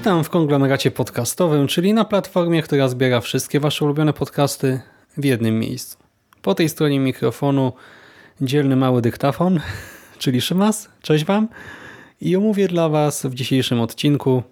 Witam 0.00 0.24
w 0.24 0.30
konglomeracie 0.30 0.90
podcastowym, 0.90 1.66
czyli 1.66 1.94
na 1.94 2.04
platformie, 2.04 2.62
która 2.62 2.88
zbiera 2.88 3.20
wszystkie 3.20 3.60
Wasze 3.60 3.84
ulubione 3.84 4.12
podcasty 4.12 4.80
w 5.16 5.24
jednym 5.24 5.58
miejscu. 5.58 5.98
Po 6.42 6.54
tej 6.54 6.68
stronie 6.68 7.00
mikrofonu 7.00 7.72
dzielny 8.40 8.76
mały 8.76 9.02
dyktafon, 9.02 9.60
czyli 10.18 10.40
Szymas. 10.40 10.88
Cześć 11.02 11.24
Wam. 11.24 11.48
I 12.20 12.36
omówię 12.36 12.68
dla 12.68 12.88
Was 12.88 13.26
w 13.26 13.34
dzisiejszym 13.34 13.80
odcinku 13.80 14.42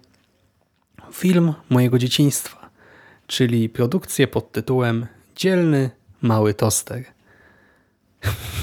film 1.11 1.53
mojego 1.69 1.99
dzieciństwa, 1.99 2.69
czyli 3.27 3.69
produkcję 3.69 4.27
pod 4.27 4.51
tytułem 4.51 5.07
Dzielny 5.35 5.89
Mały 6.21 6.53
Toster. 6.53 7.03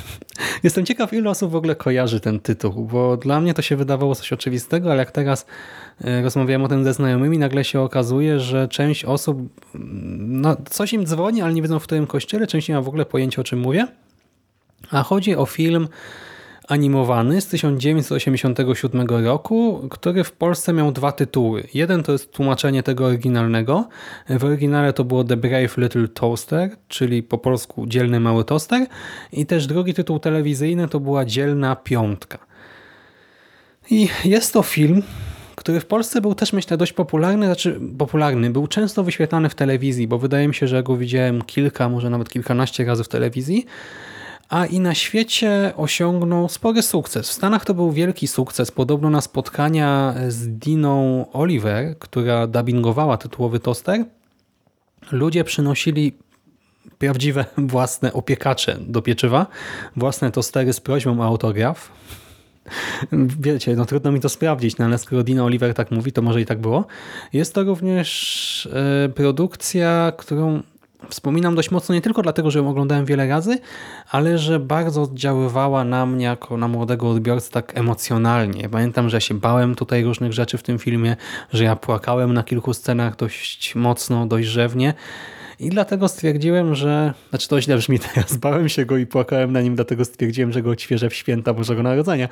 Jestem 0.63 0.87
ciekaw, 0.87 1.13
ile 1.13 1.31
osób 1.31 1.51
w 1.51 1.57
ogóle 1.57 1.77
kojarzy 1.77 2.21
ten 2.21 2.41
tytuł, 2.41 2.73
bo 2.85 3.17
dla 3.17 3.41
mnie 3.41 3.55
to 3.55 3.63
się 3.63 3.77
wydawało 3.77 4.15
coś 4.15 4.33
oczywistego, 4.33 4.91
ale 4.91 4.99
jak 4.99 5.11
teraz 5.11 5.47
e, 6.05 6.23
rozmawiałem 6.23 6.65
o 6.65 6.69
tym 6.69 6.85
ze 6.85 6.95
znajomymi, 6.95 7.39
nagle 7.39 7.65
się 7.65 7.81
okazuje, 7.81 8.41
że 8.41 8.69
część 8.69 9.05
osób, 9.05 9.39
mm, 9.75 10.41
no, 10.41 10.57
coś 10.71 10.93
im 10.93 11.07
dzwoni, 11.07 11.43
ale 11.43 11.55
nie 11.55 11.63
wiedzą 11.63 11.79
w 11.79 11.83
którym 11.83 12.07
kościele, 12.07 12.47
część 12.47 12.69
nie 12.69 12.75
ma 12.75 12.81
w 12.81 12.89
ogóle 12.89 13.07
pojęcia 13.07 13.41
o 13.41 13.45
czym 13.45 13.59
mówię. 13.59 13.87
A 14.91 15.03
chodzi 15.03 15.37
o 15.37 15.47
film 15.47 15.89
animowany 16.69 17.41
z 17.41 17.47
1987 17.47 19.07
roku, 19.25 19.89
który 19.91 20.25
w 20.25 20.33
Polsce 20.33 20.73
miał 20.73 20.93
dwa 20.93 21.13
tytuły. 21.13 21.69
Jeden 21.75 22.03
to 22.03 22.13
jest 22.13 22.33
tłumaczenie 22.33 22.83
tego 22.83 23.07
oryginalnego. 23.07 23.89
W 24.29 24.45
oryginale 24.45 24.93
to 24.93 25.05
było 25.05 25.25
The 25.25 25.37
Brave 25.37 25.77
Little 25.77 26.09
Toaster, 26.09 26.71
czyli 26.89 27.23
po 27.23 27.39
polsku 27.39 27.87
Dzielny 27.87 28.21
Mały 28.21 28.45
Toaster. 28.45 28.87
I 29.33 29.47
też 29.47 29.67
drugi 29.67 29.95
tytuł 29.95 30.19
telewizyjny 30.19 30.89
to 30.89 31.01
była 31.01 31.25
Dzielna 31.25 31.77
Piątka. 31.77 32.39
I 33.91 34.09
jest 34.25 34.53
to 34.53 34.63
film, 34.63 35.03
który 35.57 35.81
w 35.81 35.87
Polsce 35.87 36.21
był 36.21 36.35
też 36.35 36.53
myślę 36.53 36.77
dość 36.77 36.93
popularny, 36.93 37.47
znaczy 37.47 37.81
popularny, 37.99 38.51
był 38.51 38.67
często 38.67 39.05
wyświetlany 39.05 39.49
w 39.49 39.55
telewizji, 39.55 40.09
bo 40.09 40.19
wydaje 40.19 40.49
mi 40.49 40.55
się, 40.55 40.69
że 40.69 40.83
go 40.83 40.97
widziałem 40.97 41.43
kilka, 41.43 41.89
może 41.89 42.11
nawet 42.11 42.29
kilkanaście 42.29 42.85
razy 42.85 43.05
w 43.05 43.09
telewizji 43.09 43.67
a 44.49 44.67
i 44.67 44.81
na 44.81 44.95
świecie 44.95 45.73
osiągnął 45.77 46.49
spory 46.49 46.83
sukces. 46.83 47.29
W 47.29 47.33
Stanach 47.33 47.65
to 47.65 47.75
był 47.75 47.93
wielki 47.93 48.27
sukces. 48.27 48.71
Podobno 48.71 49.11
na 49.11 49.21
spotkania 49.21 50.15
z 50.29 50.49
Diną 50.49 51.27
Oliver, 51.33 51.99
która 51.99 52.47
dubbingowała 52.47 53.17
tytułowy 53.17 53.61
toster, 53.61 54.05
ludzie 55.13 55.45
przynosili 55.45 56.13
prawdziwe 56.99 57.45
własne 57.59 58.13
opiekacze 58.13 58.77
do 58.81 59.03
pieczywa, 59.03 59.47
własne 59.97 60.31
tostery 60.31 60.73
z 60.73 60.81
prośbą 60.81 61.21
o 61.21 61.25
autograf. 61.25 61.91
Wiecie, 63.41 63.77
no 63.77 63.85
trudno 63.85 64.13
mi 64.13 64.21
to 64.21 64.29
sprawdzić, 64.29 64.79
no 64.79 64.85
ale 64.85 64.99
skoro 64.99 65.23
Dina 65.23 65.45
Oliver 65.45 65.75
tak 65.75 65.91
mówi, 65.91 66.13
to 66.13 66.23
może 66.23 66.41
i 66.41 66.47
tak 66.47 66.61
było. 66.61 66.87
Jest 67.33 67.55
to 67.55 67.65
również 67.65 68.69
e, 68.73 69.09
produkcja, 69.09 70.13
którą 70.17 70.63
Wspominam 71.11 71.55
dość 71.55 71.71
mocno 71.71 71.95
nie 71.95 72.01
tylko 72.01 72.23
dlatego, 72.23 72.51
że 72.51 72.59
ją 72.59 72.69
oglądałem 72.69 73.05
wiele 73.05 73.29
razy, 73.29 73.59
ale 74.11 74.39
że 74.39 74.61
bardzo 74.61 75.03
oddziaływała 75.03 75.85
na 75.85 76.07
mnie 76.07 76.25
jako 76.25 76.57
na 76.57 76.69
młodego 76.69 77.11
odbiorcę 77.11 77.51
tak 77.51 77.79
emocjonalnie. 77.79 78.69
Pamiętam, 78.69 79.09
że 79.09 79.17
ja 79.17 79.21
się 79.21 79.35
bałem 79.35 79.75
tutaj 79.75 80.05
różnych 80.05 80.33
rzeczy 80.33 80.59
w 80.59 80.63
tym 80.63 80.79
filmie, 80.79 81.17
że 81.53 81.65
ja 81.65 81.77
płakałem 81.77 82.35
na 82.35 82.43
kilku 82.43 82.75
scenach 82.75 83.17
dość 83.17 83.75
mocno, 83.75 84.27
dość 84.27 84.49
rzewnie. 84.49 84.95
I 85.61 85.71
dlatego 85.71 86.09
stwierdziłem, 86.09 86.75
że... 86.75 87.15
Znaczy 87.31 87.49
to 87.49 87.61
źle 87.61 87.77
brzmi 87.77 87.99
teraz. 88.15 88.37
Bałem 88.37 88.69
się 88.69 88.85
go 88.85 88.97
i 88.97 89.07
płakałem 89.07 89.53
na 89.53 89.61
nim, 89.61 89.75
dlatego 89.75 90.05
stwierdziłem, 90.05 90.53
że 90.53 90.63
go 90.63 90.71
odświeżę 90.71 91.11
w 91.11 91.15
święta 91.15 91.55
Bożego 91.55 91.83
Narodzenia. 91.83 92.29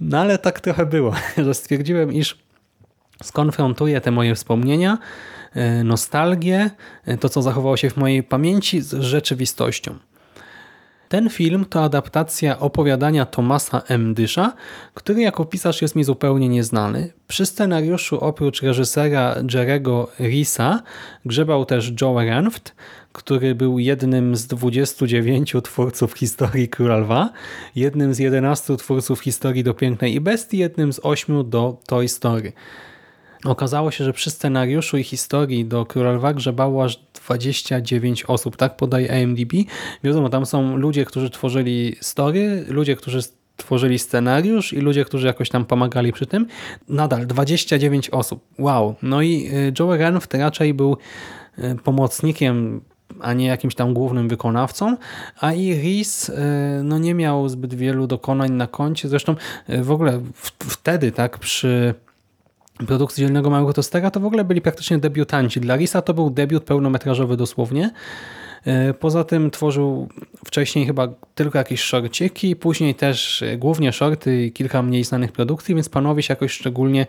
No 0.00 0.18
ale 0.18 0.38
tak 0.38 0.60
trochę 0.60 0.86
było, 0.86 1.14
że 1.44 1.54
stwierdziłem, 1.54 2.12
iż 2.12 2.38
skonfrontuję 3.22 4.00
te 4.00 4.10
moje 4.10 4.34
wspomnienia 4.34 4.98
nostalgię, 5.84 6.70
e, 7.04 7.18
to 7.18 7.28
co 7.28 7.42
zachowało 7.42 7.76
się 7.76 7.90
w 7.90 7.96
mojej 7.96 8.22
pamięci 8.22 8.80
z 8.80 8.94
rzeczywistością. 8.94 9.98
Ten 11.08 11.30
film 11.30 11.64
to 11.64 11.84
adaptacja 11.84 12.58
opowiadania 12.58 13.26
Tomasa 13.26 13.82
M. 13.88 14.14
Dysza, 14.14 14.52
który 14.94 15.20
jako 15.20 15.44
pisarz 15.44 15.82
jest 15.82 15.96
mi 15.96 16.04
zupełnie 16.04 16.48
nieznany. 16.48 17.12
Przy 17.28 17.46
scenariuszu 17.46 18.20
oprócz 18.20 18.62
reżysera 18.62 19.36
Jerego 19.54 20.10
Risa 20.20 20.82
grzebał 21.24 21.64
też 21.64 21.92
Joe 22.00 22.20
Renft, 22.20 22.74
który 23.12 23.54
był 23.54 23.78
jednym 23.78 24.36
z 24.36 24.46
29 24.46 25.54
twórców 25.64 26.12
historii 26.12 26.68
Króla 26.68 26.96
Lwa, 26.96 27.32
jednym 27.76 28.14
z 28.14 28.18
11 28.18 28.76
twórców 28.76 29.20
historii 29.20 29.64
do 29.64 29.74
Pięknej 29.74 30.14
i 30.14 30.20
Bestii, 30.20 30.58
jednym 30.58 30.92
z 30.92 31.00
8 31.02 31.50
do 31.50 31.78
Toy 31.86 32.08
Story. 32.08 32.52
Okazało 33.44 33.90
się, 33.90 34.04
że 34.04 34.12
przy 34.12 34.30
scenariuszu 34.30 34.96
i 34.96 35.02
historii 35.02 35.64
do 35.64 35.86
Króla 35.86 36.12
Lwa 36.12 36.34
grzebało 36.34 36.84
aż 36.84 36.96
29 36.96 38.24
osób, 38.24 38.56
tak 38.56 38.76
podaje 38.76 39.22
AMDB. 39.22 39.52
Wiadomo, 40.04 40.28
tam 40.28 40.46
są 40.46 40.76
ludzie, 40.76 41.04
którzy 41.04 41.30
tworzyli 41.30 41.96
story, 42.00 42.64
ludzie, 42.68 42.96
którzy 42.96 43.20
tworzyli 43.56 43.98
scenariusz 43.98 44.72
i 44.72 44.76
ludzie, 44.76 45.04
którzy 45.04 45.26
jakoś 45.26 45.48
tam 45.48 45.64
pomagali 45.64 46.12
przy 46.12 46.26
tym. 46.26 46.46
Nadal 46.88 47.26
29 47.26 48.10
osób. 48.10 48.44
Wow. 48.58 48.94
No 49.02 49.22
i 49.22 49.50
y, 49.52 49.72
Joe 49.78 49.96
Renft 49.96 50.34
raczej 50.34 50.74
był 50.74 50.96
y, 51.58 51.76
pomocnikiem 51.84 52.80
a 53.20 53.32
nie 53.32 53.46
jakimś 53.46 53.74
tam 53.74 53.94
głównym 53.94 54.28
wykonawcą, 54.28 54.96
a 55.40 55.52
i 55.52 55.74
Reese 55.74 56.28
y, 56.28 56.32
no 56.82 56.98
nie 56.98 57.14
miał 57.14 57.48
zbyt 57.48 57.74
wielu 57.74 58.06
dokonań 58.06 58.52
na 58.52 58.66
koncie. 58.66 59.08
Zresztą 59.08 59.34
w 59.68 59.90
ogóle 59.90 60.20
wtedy 60.58 61.12
tak 61.12 61.38
przy 61.38 61.94
produkcji 62.86 63.20
Dzielnego 63.20 63.50
Małego 63.50 63.72
Tostera 63.72 64.10
to 64.10 64.20
w 64.20 64.24
ogóle 64.24 64.44
byli 64.44 64.60
praktycznie 64.60 64.98
debiutanci. 64.98 65.60
Dla 65.60 65.76
Risa 65.76 66.02
to 66.02 66.14
był 66.14 66.30
debiut 66.30 66.64
pełnometrażowy 66.64 67.36
dosłownie. 67.36 67.90
E, 68.66 68.94
poza 68.94 69.24
tym 69.24 69.50
tworzył 69.50 70.08
wcześniej 70.44 70.86
chyba 70.86 71.08
tylko 71.34 71.58
jakieś 71.58 71.80
szorciki, 71.80 72.56
później 72.56 72.94
też 72.94 73.42
e, 73.42 73.56
głównie 73.56 73.92
shorty 73.92 74.44
i 74.44 74.52
kilka 74.52 74.82
mniej 74.82 75.04
znanych 75.04 75.32
produkcji, 75.32 75.74
więc 75.74 75.88
panowie 75.88 76.22
się 76.22 76.32
jakoś 76.32 76.52
szczególnie 76.52 77.06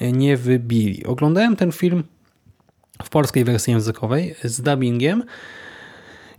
e, 0.00 0.12
nie 0.12 0.36
wybili. 0.36 1.06
Oglądałem 1.06 1.56
ten 1.56 1.72
film 1.72 2.04
w 3.02 3.08
polskiej 3.08 3.44
wersji 3.44 3.72
językowej 3.72 4.34
z 4.44 4.60
dubbingiem 4.60 5.22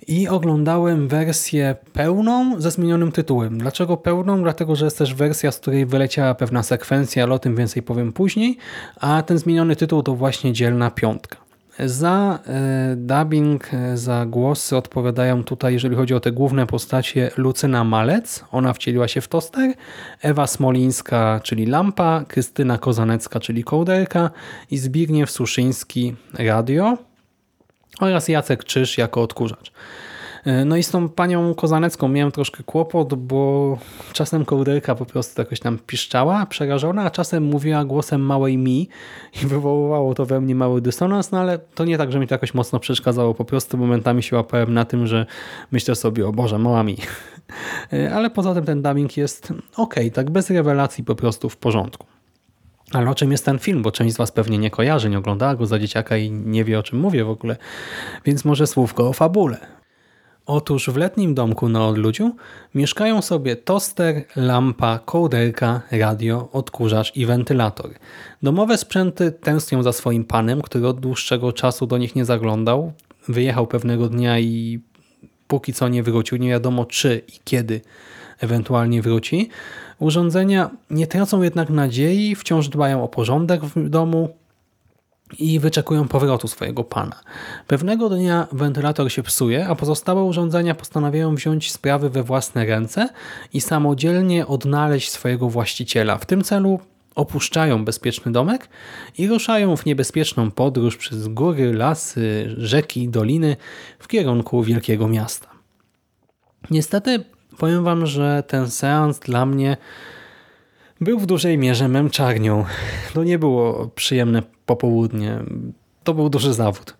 i 0.09 0.28
oglądałem 0.28 1.08
wersję 1.08 1.75
pełną 1.94 2.62
ze 2.62 2.72
zmienionym 2.72 3.12
tytułem. 3.12 3.58
Dlaczego 3.58 3.97
pełną? 3.97 4.44
Dlatego, 4.44 4.75
że 4.75 4.86
jest 4.86 4.97
też 4.97 5.14
wersja, 5.14 5.52
z 5.52 5.59
której 5.59 5.86
wyleciała 5.86 6.36
pewna 6.36 6.64
sekwencja, 6.64 7.24
ale 7.24 7.34
o 7.34 7.40
tym 7.40 7.56
więcej 7.56 7.84
powiem 7.84 8.14
później, 8.14 8.58
a 9.00 9.24
ten 9.24 9.38
zmieniony 9.38 9.75
tytuł 9.75 10.03
to 10.03 10.16
właśnie 10.16 10.53
Dzielna 10.53 10.92
Piątka. 10.92 11.38
Za 11.86 12.40
e, 12.47 12.96
dubbing, 12.96 13.74
e, 13.74 13.97
za 13.97 14.25
głosy 14.25 14.78
odpowiadają 14.78 15.44
tutaj, 15.44 15.74
jeżeli 15.74 15.96
chodzi 15.96 16.14
o 16.14 16.20
te 16.20 16.31
główne 16.31 16.68
postacie, 16.68 17.31
Lucyna 17.38 17.84
Malec, 17.84 18.44
ona 18.52 18.74
wcieliła 18.74 19.08
się 19.08 19.22
w 19.22 19.28
Toster, 19.28 19.74
Ewa 20.22 20.47
Smolińska, 20.47 21.40
czyli 21.44 21.66
Lampa, 21.66 22.26
Krystyna 22.28 22.78
Kozanecka, 22.78 23.40
czyli 23.40 23.64
Kołderka 23.64 24.29
i 24.72 24.78
Zbigniew 24.78 25.32
Suszyński, 25.32 26.16
Radio 26.34 27.09
oraz 27.99 28.28
Jacek 28.28 28.63
Czyż 28.63 28.97
jako 28.97 29.22
odkurzacz. 29.22 29.72
E, 30.46 30.66
no 30.66 30.78
i 30.78 30.84
z 30.84 30.91
tą 30.91 31.09
panią 31.09 31.55
Kozanecką 31.55 32.07
miałem 32.07 32.31
troszkę 32.31 32.63
kłopot, 32.63 33.13
bo 33.13 33.78
czasem 34.13 34.46
kołderka 34.46 34.96
po 34.96 35.05
prostu 35.05 35.41
jakoś 35.41 35.59
tam 35.59 35.79
piszczała, 35.87 36.46
przerażona, 36.46 37.03
a 37.03 37.09
czasem 37.09 37.43
mówiła 37.43 37.85
głosem 37.85 38.22
małej 38.22 38.57
mi 38.57 38.90
i 39.43 39.46
wywoływało 39.46 40.13
to 40.13 40.25
we 40.25 40.41
mnie 40.41 40.55
mały 40.55 40.81
dysonans, 40.81 41.31
no 41.31 41.40
ale 41.40 41.59
to 41.59 41.85
nie 41.85 41.97
tak, 41.97 42.11
że 42.11 42.19
mi 42.19 42.28
to 42.28 42.35
jakoś 42.35 42.53
mocno 42.53 42.79
przeszkadzało, 42.79 43.34
po 43.34 43.46
prostu 43.46 43.78
momentami 43.78 44.23
się 44.23 44.35
łapałem 44.35 44.73
na 44.73 44.85
tym, 44.85 45.07
że 45.07 45.25
myślę 45.72 45.96
sobie, 45.96 46.28
o 46.28 46.31
Boże, 46.31 46.59
mała 46.59 46.84
mi. 46.84 46.97
E, 47.93 48.13
ale 48.13 48.29
poza 48.29 48.53
tym 48.53 48.66
ten 48.66 48.81
dubbing 48.81 49.17
jest 49.17 49.53
ok, 49.78 49.96
tak 50.13 50.29
bez 50.29 50.49
rewelacji 50.49 51.03
po 51.03 51.16
prostu 51.16 51.49
w 51.49 51.57
porządku. 51.57 52.19
Ale 52.94 53.09
o 53.09 53.16
czym 53.16 53.32
jest 53.32 53.46
ten 53.46 53.59
film? 53.59 53.82
Bo 53.82 53.91
część 53.91 54.16
z 54.16 54.18
Was 54.18 54.32
pewnie 54.32 54.58
nie 54.58 54.72
kojarzy, 54.72 55.09
nie 55.09 55.18
oglądała 55.18 55.56
go 55.56 55.66
za 55.66 55.80
dzieciaka 55.80 56.18
i 56.18 56.32
nie 56.32 56.64
wie 56.64 56.80
o 56.80 56.84
czym 56.84 57.00
mówię 57.00 57.24
w 57.24 57.30
ogóle. 57.30 57.56
Więc 58.26 58.46
może 58.46 58.68
słówko 58.68 59.09
o 59.09 59.14
fabule. 59.14 59.80
Otóż 60.46 60.90
w 60.90 60.97
letnim 60.97 61.34
domku 61.34 61.70
na 61.70 61.88
odludziu 61.88 62.36
mieszkają 62.76 63.22
sobie 63.22 63.56
toster, 63.56 64.24
lampa, 64.36 65.00
kołderka, 65.06 65.82
radio, 65.91 66.50
odkurzacz 66.52 67.16
i 67.16 67.26
wentylator. 67.26 67.91
Domowe 68.44 68.78
sprzęty 68.78 69.32
tęsknią 69.32 69.84
za 69.84 69.94
swoim 69.94 70.24
panem, 70.24 70.62
który 70.62 70.88
od 70.88 71.00
dłuższego 71.00 71.53
czasu 71.53 71.88
do 71.88 71.97
nich 71.97 72.16
nie 72.16 72.26
zaglądał. 72.26 72.94
Wyjechał 73.28 73.68
pewnego 73.68 74.09
dnia 74.09 74.40
i 74.40 74.80
póki 75.47 75.74
co 75.74 75.88
nie 75.88 76.03
wrócił. 76.03 76.38
Nie 76.38 76.50
wiadomo 76.50 76.85
czy 76.85 77.22
i 77.28 77.40
kiedy 77.44 77.82
ewentualnie 78.40 79.02
wróci. 79.02 79.50
Urządzenia 79.99 80.69
nie 80.90 81.07
tracą 81.07 81.41
jednak 81.41 81.69
nadziei, 81.69 82.35
wciąż 82.35 82.69
dbają 82.69 83.03
o 83.03 83.07
porządek 83.07 83.66
w 83.66 83.90
domu, 83.90 84.29
i 85.37 85.59
wyczekują 85.59 86.07
powrotu 86.07 86.47
swojego 86.47 86.84
pana. 86.84 87.22
Pewnego 87.67 88.09
dnia 88.09 88.47
wentylator 88.51 89.11
się 89.11 89.23
psuje, 89.23 89.67
a 89.67 89.75
pozostałe 89.75 90.23
urządzenia 90.23 90.75
postanawiają 90.75 91.35
wziąć 91.35 91.72
sprawy 91.72 92.09
we 92.09 92.23
własne 92.23 92.66
ręce 92.66 93.09
i 93.53 93.61
samodzielnie 93.61 94.47
odnaleźć 94.47 95.11
swojego 95.11 95.49
właściciela. 95.49 96.17
W 96.17 96.25
tym 96.25 96.43
celu 96.43 96.79
opuszczają 97.16 97.85
bezpieczny 97.85 98.31
domek 98.31 98.69
i 99.17 99.28
ruszają 99.28 99.78
w 99.78 99.85
niebezpieczną 99.85 100.51
podróż 100.51 100.97
przez 100.97 101.28
góry, 101.28 101.73
lasy, 101.73 102.53
rzeki, 102.57 103.09
doliny 103.09 103.57
w 103.99 104.07
kierunku 104.07 104.63
wielkiego 104.63 105.07
miasta. 105.07 105.49
Niestety 106.72 107.23
powiem 107.59 107.84
wam, 107.84 108.06
że 108.06 108.44
ten 108.47 108.72
seans 108.72 109.20
dla 109.20 109.46
mnie 109.46 109.78
był 111.02 111.20
w 111.20 111.26
dużej 111.26 111.58
mierze 111.58 111.88
męczarnią. 111.88 112.66
To 113.14 113.23
nie 113.23 113.40
było 113.40 113.88
przyjemne 113.96 114.44
popołudnie. 114.66 115.40
To 116.03 116.14
był 116.14 116.29
duży 116.29 116.53
zawód. 116.53 116.97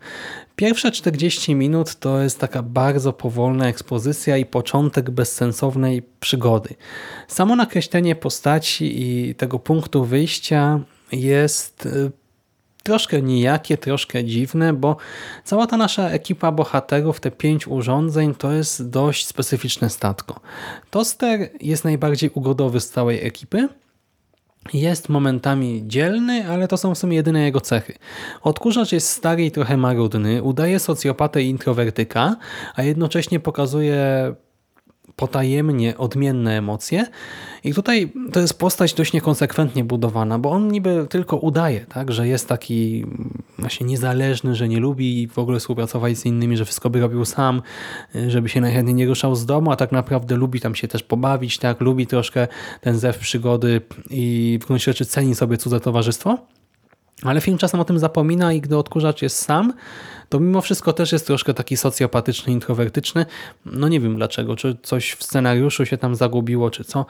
Pierwsze 0.56 0.90
40 0.90 1.54
minut 1.54 1.94
to 1.94 2.20
jest 2.20 2.38
taka 2.38 2.62
bardzo 2.62 3.12
powolna 3.12 3.68
ekspozycja 3.68 4.36
i 4.36 4.46
początek 4.46 5.10
bezsensownej 5.10 6.02
przygody. 6.20 6.74
Samo 7.28 7.56
nakreślenie 7.56 8.16
postaci 8.16 9.02
i 9.02 9.34
tego 9.34 9.58
punktu 9.58 10.04
wyjścia 10.04 10.80
jest 11.12 11.86
y, 11.86 12.10
troszkę 12.82 13.22
nijakie, 13.22 13.78
troszkę 13.78 14.24
dziwne, 14.24 14.72
bo 14.72 14.96
cała 15.44 15.66
ta 15.66 15.76
nasza 15.76 16.08
ekipa 16.08 16.52
bohaterów, 16.52 17.20
te 17.20 17.30
pięć 17.30 17.66
urządzeń, 17.66 18.34
to 18.34 18.52
jest 18.52 18.90
dość 18.90 19.26
specyficzne 19.26 19.90
statko. 19.90 20.40
Toster 20.90 21.50
jest 21.60 21.84
najbardziej 21.84 22.30
ugodowy 22.34 22.80
z 22.80 22.90
całej 22.90 23.26
ekipy, 23.26 23.68
jest 24.72 25.08
momentami 25.08 25.82
dzielny, 25.86 26.48
ale 26.48 26.68
to 26.68 26.76
są 26.76 26.94
w 26.94 26.98
sumie 26.98 27.16
jedyne 27.16 27.44
jego 27.44 27.60
cechy. 27.60 27.94
Odkurzacz 28.42 28.92
jest 28.92 29.08
stary 29.08 29.44
i 29.44 29.50
trochę 29.50 29.76
marudny, 29.76 30.42
udaje 30.42 30.78
socjopatę 30.78 31.42
i 31.42 31.48
introwertyka, 31.48 32.36
a 32.74 32.82
jednocześnie 32.82 33.40
pokazuje 33.40 34.34
potajemnie 35.16 35.98
odmienne 35.98 36.58
emocje. 36.58 37.06
I 37.64 37.74
tutaj 37.74 38.12
to 38.32 38.40
jest 38.40 38.58
postać 38.58 38.94
dość 38.94 39.12
niekonsekwentnie 39.12 39.84
budowana, 39.84 40.38
bo 40.38 40.50
on 40.50 40.68
niby 40.68 41.06
tylko 41.10 41.36
udaje, 41.36 41.80
tak, 41.80 42.12
że 42.12 42.28
jest 42.28 42.48
taki 42.48 43.06
właśnie 43.58 43.86
niezależny, 43.86 44.54
że 44.54 44.68
nie 44.68 44.80
lubi 44.80 45.28
w 45.28 45.38
ogóle 45.38 45.58
współpracować 45.58 46.18
z 46.18 46.26
innymi, 46.26 46.56
że 46.56 46.64
wszystko 46.64 46.90
by 46.90 47.00
robił 47.00 47.24
sam, 47.24 47.62
żeby 48.28 48.48
się 48.48 48.60
najchętniej 48.60 48.94
nie 48.94 49.06
ruszał 49.06 49.34
z 49.34 49.46
domu, 49.46 49.70
a 49.72 49.76
tak 49.76 49.92
naprawdę 49.92 50.36
lubi 50.36 50.60
tam 50.60 50.74
się 50.74 50.88
też 50.88 51.02
pobawić, 51.02 51.58
tak, 51.58 51.80
lubi 51.80 52.06
troszkę 52.06 52.48
ten 52.80 52.98
zew 52.98 53.18
przygody 53.18 53.80
i 54.10 54.58
w 54.62 54.66
gruncie 54.66 54.84
rzeczy 54.84 55.06
ceni 55.06 55.34
sobie 55.34 55.56
cudze 55.56 55.80
towarzystwo. 55.80 56.38
Ale 57.22 57.40
film 57.40 57.58
czasem 57.58 57.80
o 57.80 57.84
tym 57.84 57.98
zapomina 57.98 58.52
i 58.52 58.60
gdy 58.60 58.76
odkurzacz 58.76 59.22
jest 59.22 59.36
sam, 59.36 59.72
to 60.28 60.40
mimo 60.40 60.60
wszystko 60.60 60.92
też 60.92 61.12
jest 61.12 61.26
troszkę 61.26 61.54
taki 61.54 61.76
socjopatyczny, 61.76 62.52
introwertyczny. 62.52 63.26
No 63.66 63.88
nie 63.88 64.00
wiem 64.00 64.16
dlaczego, 64.16 64.56
czy 64.56 64.76
coś 64.82 65.12
w 65.12 65.24
scenariuszu 65.24 65.86
się 65.86 65.98
tam 65.98 66.14
zagubiło, 66.14 66.70
czy 66.70 66.84
co. 66.84 67.06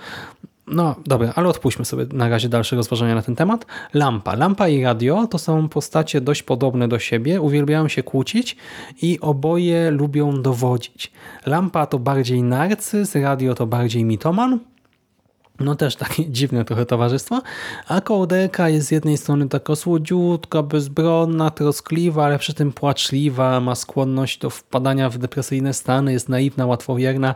No 0.67 0.95
dobra, 1.07 1.33
ale 1.37 1.49
odpuśćmy 1.49 1.85
sobie 1.85 2.07
na 2.13 2.29
razie 2.29 2.49
dalsze 2.49 2.77
rozważania 2.77 3.15
na 3.15 3.23
ten 3.23 3.37
temat. 3.37 3.67
Lampa. 3.95 4.35
Lampa 4.35 4.69
i 4.69 4.83
radio 4.83 5.27
to 5.27 5.39
są 5.39 5.69
postacie 5.69 6.21
dość 6.21 6.43
podobne 6.43 6.89
do 6.89 6.99
siebie, 6.99 7.41
uwielbiają 7.41 7.89
się 7.89 8.03
kłócić 8.03 8.57
i 9.03 9.19
oboje 9.21 9.91
lubią 9.91 10.43
dowodzić. 10.43 11.13
Lampa 11.47 11.87
to 11.87 11.99
bardziej 11.99 12.43
narcyz, 12.43 13.15
radio 13.15 13.55
to 13.55 13.67
bardziej 13.67 14.05
mitoman, 14.05 14.59
no 15.61 15.75
też 15.75 15.97
takie 15.97 16.31
dziwne 16.37 16.65
trochę 16.65 16.87
towarzystwo, 16.87 17.43
a 17.89 18.01
kołderka 18.01 18.69
jest 18.69 18.87
z 18.87 18.91
jednej 18.91 19.17
strony 19.17 19.49
taka 19.49 19.77
słodziutka, 19.77 20.63
bezbronna, 20.63 21.51
troskliwa, 21.51 22.25
ale 22.25 22.39
przy 22.39 22.55
tym 22.55 22.73
płaczliwa, 22.73 23.61
ma 23.61 23.75
skłonność 23.75 24.39
do 24.39 24.51
wpadania 24.51 25.11
w 25.11 25.19
depresyjne 25.19 25.75
stany, 25.75 26.13
jest 26.13 26.29
naiwna, 26.29 26.67
łatwowierna, 26.67 27.35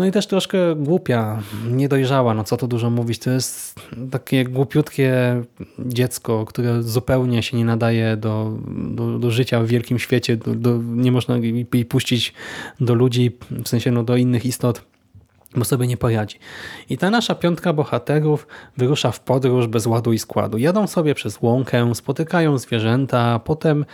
no 0.00 0.06
i 0.06 0.10
też 0.10 0.26
troszkę 0.26 0.58
głupia, 0.76 1.42
niedojrzała, 1.70 2.34
no 2.34 2.44
co 2.44 2.56
to 2.56 2.66
dużo 2.66 2.90
mówić, 2.90 3.18
to 3.18 3.30
jest 3.30 3.80
takie 4.10 4.44
głupiutkie 4.44 5.42
dziecko, 5.78 6.44
które 6.44 6.82
zupełnie 6.82 7.42
się 7.42 7.56
nie 7.56 7.64
nadaje 7.64 8.16
do, 8.16 8.58
do, 8.68 9.18
do 9.18 9.30
życia 9.30 9.60
w 9.60 9.66
wielkim 9.66 9.98
świecie, 9.98 10.36
do, 10.36 10.54
do, 10.54 10.78
nie 10.82 11.12
można 11.12 11.36
jej 11.36 11.84
puścić 11.84 12.34
do 12.80 12.94
ludzi, 12.94 13.36
w 13.64 13.68
sensie 13.68 13.90
no, 13.90 14.04
do 14.04 14.16
innych 14.16 14.46
istot, 14.46 14.82
bo 15.56 15.64
sobie 15.64 15.86
nie 15.86 15.96
poradzi. 15.96 16.38
I 16.88 16.98
ta 16.98 17.10
nasza 17.10 17.34
piątka 17.34 17.72
bohaterów 17.72 18.46
wyrusza 18.76 19.10
w 19.10 19.20
podróż 19.20 19.66
bez 19.66 19.86
ładu 19.86 20.12
i 20.12 20.18
składu. 20.18 20.58
Jadą 20.58 20.86
sobie 20.86 21.14
przez 21.14 21.42
łąkę, 21.42 21.94
spotykają 21.94 22.58
zwierzęta, 22.58 23.38
potem 23.38 23.84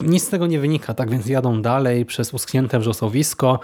nic 0.00 0.24
z 0.24 0.28
tego 0.28 0.46
nie 0.46 0.60
wynika, 0.60 0.94
tak 0.94 1.10
więc 1.10 1.26
jadą 1.26 1.62
dalej 1.62 2.06
przez 2.06 2.34
uschnięte 2.34 2.78
wrzosowisko. 2.78 3.60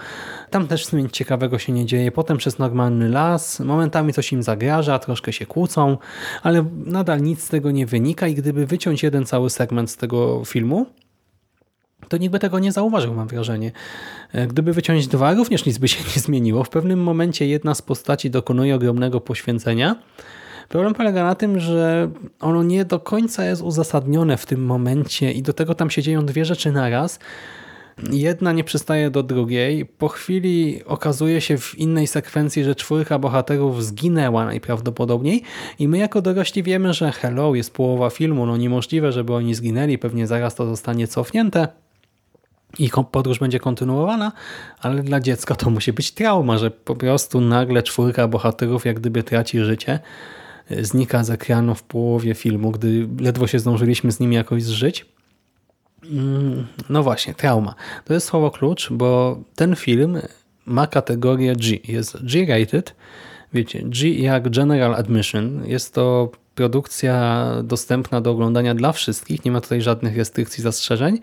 Tam 0.49 0.67
też 0.67 0.91
nic 0.93 1.11
ciekawego 1.11 1.59
się 1.59 1.73
nie 1.73 1.85
dzieje. 1.85 2.11
Potem 2.11 2.37
przez 2.37 2.59
normalny 2.59 3.09
las, 3.09 3.59
momentami 3.59 4.13
coś 4.13 4.33
im 4.33 4.43
zagraża, 4.43 4.99
troszkę 4.99 5.33
się 5.33 5.45
kłócą, 5.45 5.97
ale 6.43 6.65
nadal 6.85 7.21
nic 7.21 7.43
z 7.43 7.49
tego 7.49 7.71
nie 7.71 7.85
wynika 7.85 8.27
i 8.27 8.35
gdyby 8.35 8.65
wyciąć 8.65 9.03
jeden 9.03 9.25
cały 9.25 9.49
segment 9.49 9.91
z 9.91 9.97
tego 9.97 10.45
filmu, 10.45 10.85
to 12.09 12.17
nikt 12.17 12.31
by 12.31 12.39
tego 12.39 12.59
nie 12.59 12.71
zauważył, 12.71 13.13
mam 13.13 13.27
wrażenie. 13.27 13.71
E, 14.33 14.47
gdyby 14.47 14.73
wyciąć 14.73 15.07
dwa, 15.07 15.33
również 15.33 15.65
nic 15.65 15.77
by 15.77 15.87
się 15.87 16.03
nie 16.15 16.21
zmieniło. 16.21 16.63
W 16.63 16.69
pewnym 16.69 17.03
momencie 17.03 17.47
jedna 17.47 17.75
z 17.75 17.81
postaci 17.81 18.29
dokonuje 18.29 18.75
ogromnego 18.75 19.21
poświęcenia. 19.21 19.95
Problem 20.69 20.93
polega 20.93 21.23
na 21.23 21.35
tym, 21.35 21.59
że 21.59 22.11
ono 22.39 22.63
nie 22.63 22.85
do 22.85 22.99
końca 22.99 23.45
jest 23.45 23.61
uzasadnione 23.61 24.37
w 24.37 24.45
tym 24.45 24.65
momencie 24.65 25.31
i 25.31 25.41
do 25.41 25.53
tego 25.53 25.75
tam 25.75 25.89
się 25.89 26.01
dzieją 26.01 26.25
dwie 26.25 26.45
rzeczy 26.45 26.71
naraz. 26.71 27.19
Jedna 28.11 28.51
nie 28.51 28.63
przystaje 28.63 29.09
do 29.09 29.23
drugiej. 29.23 29.85
Po 29.85 30.07
chwili 30.07 30.85
okazuje 30.85 31.41
się 31.41 31.57
w 31.57 31.79
innej 31.79 32.07
sekwencji, 32.07 32.63
że 32.63 32.75
czwórka 32.75 33.19
bohaterów 33.19 33.85
zginęła 33.85 34.45
najprawdopodobniej 34.45 35.43
i 35.79 35.87
my 35.87 35.97
jako 35.97 36.21
dorośli 36.21 36.63
wiemy, 36.63 36.93
że 36.93 37.11
hello, 37.11 37.55
jest 37.55 37.73
połowa 37.73 38.09
filmu, 38.09 38.45
no 38.45 38.57
niemożliwe, 38.57 39.11
żeby 39.11 39.33
oni 39.33 39.55
zginęli, 39.55 39.97
pewnie 39.97 40.27
zaraz 40.27 40.55
to 40.55 40.65
zostanie 40.65 41.07
cofnięte 41.07 41.67
i 42.79 42.89
podróż 43.11 43.39
będzie 43.39 43.59
kontynuowana, 43.59 44.31
ale 44.79 45.03
dla 45.03 45.19
dziecka 45.19 45.55
to 45.55 45.69
musi 45.69 45.93
być 45.93 46.11
trauma, 46.11 46.57
że 46.57 46.71
po 46.71 46.95
prostu 46.95 47.41
nagle 47.41 47.83
czwórka 47.83 48.27
bohaterów 48.27 48.85
jak 48.85 48.99
gdyby 48.99 49.23
traci 49.23 49.59
życie, 49.59 49.99
znika 50.81 51.23
z 51.23 51.29
ekranu 51.29 51.75
w 51.75 51.83
połowie 51.83 52.33
filmu, 52.33 52.71
gdy 52.71 53.07
ledwo 53.19 53.47
się 53.47 53.59
zdążyliśmy 53.59 54.11
z 54.11 54.19
nimi 54.19 54.35
jakoś 54.35 54.63
zżyć. 54.63 55.05
Mm, 56.03 56.67
no 56.89 57.03
właśnie, 57.03 57.33
trauma. 57.33 57.75
To 58.05 58.13
jest 58.13 58.27
słowo 58.27 58.51
klucz, 58.51 58.91
bo 58.91 59.39
ten 59.55 59.75
film 59.75 60.21
ma 60.65 60.87
kategorię 60.87 61.55
G. 61.55 61.77
Jest 61.87 62.25
G-rated, 62.25 62.95
wiecie, 63.53 63.83
G 63.83 64.09
jak 64.09 64.49
General 64.49 64.95
Admission. 64.95 65.65
Jest 65.65 65.93
to 65.93 66.31
produkcja 66.55 67.45
dostępna 67.63 68.21
do 68.21 68.31
oglądania 68.31 68.75
dla 68.75 68.91
wszystkich, 68.91 69.45
nie 69.45 69.51
ma 69.51 69.61
tutaj 69.61 69.81
żadnych 69.81 70.17
restrykcji, 70.17 70.63
zastrzeżeń, 70.63 71.19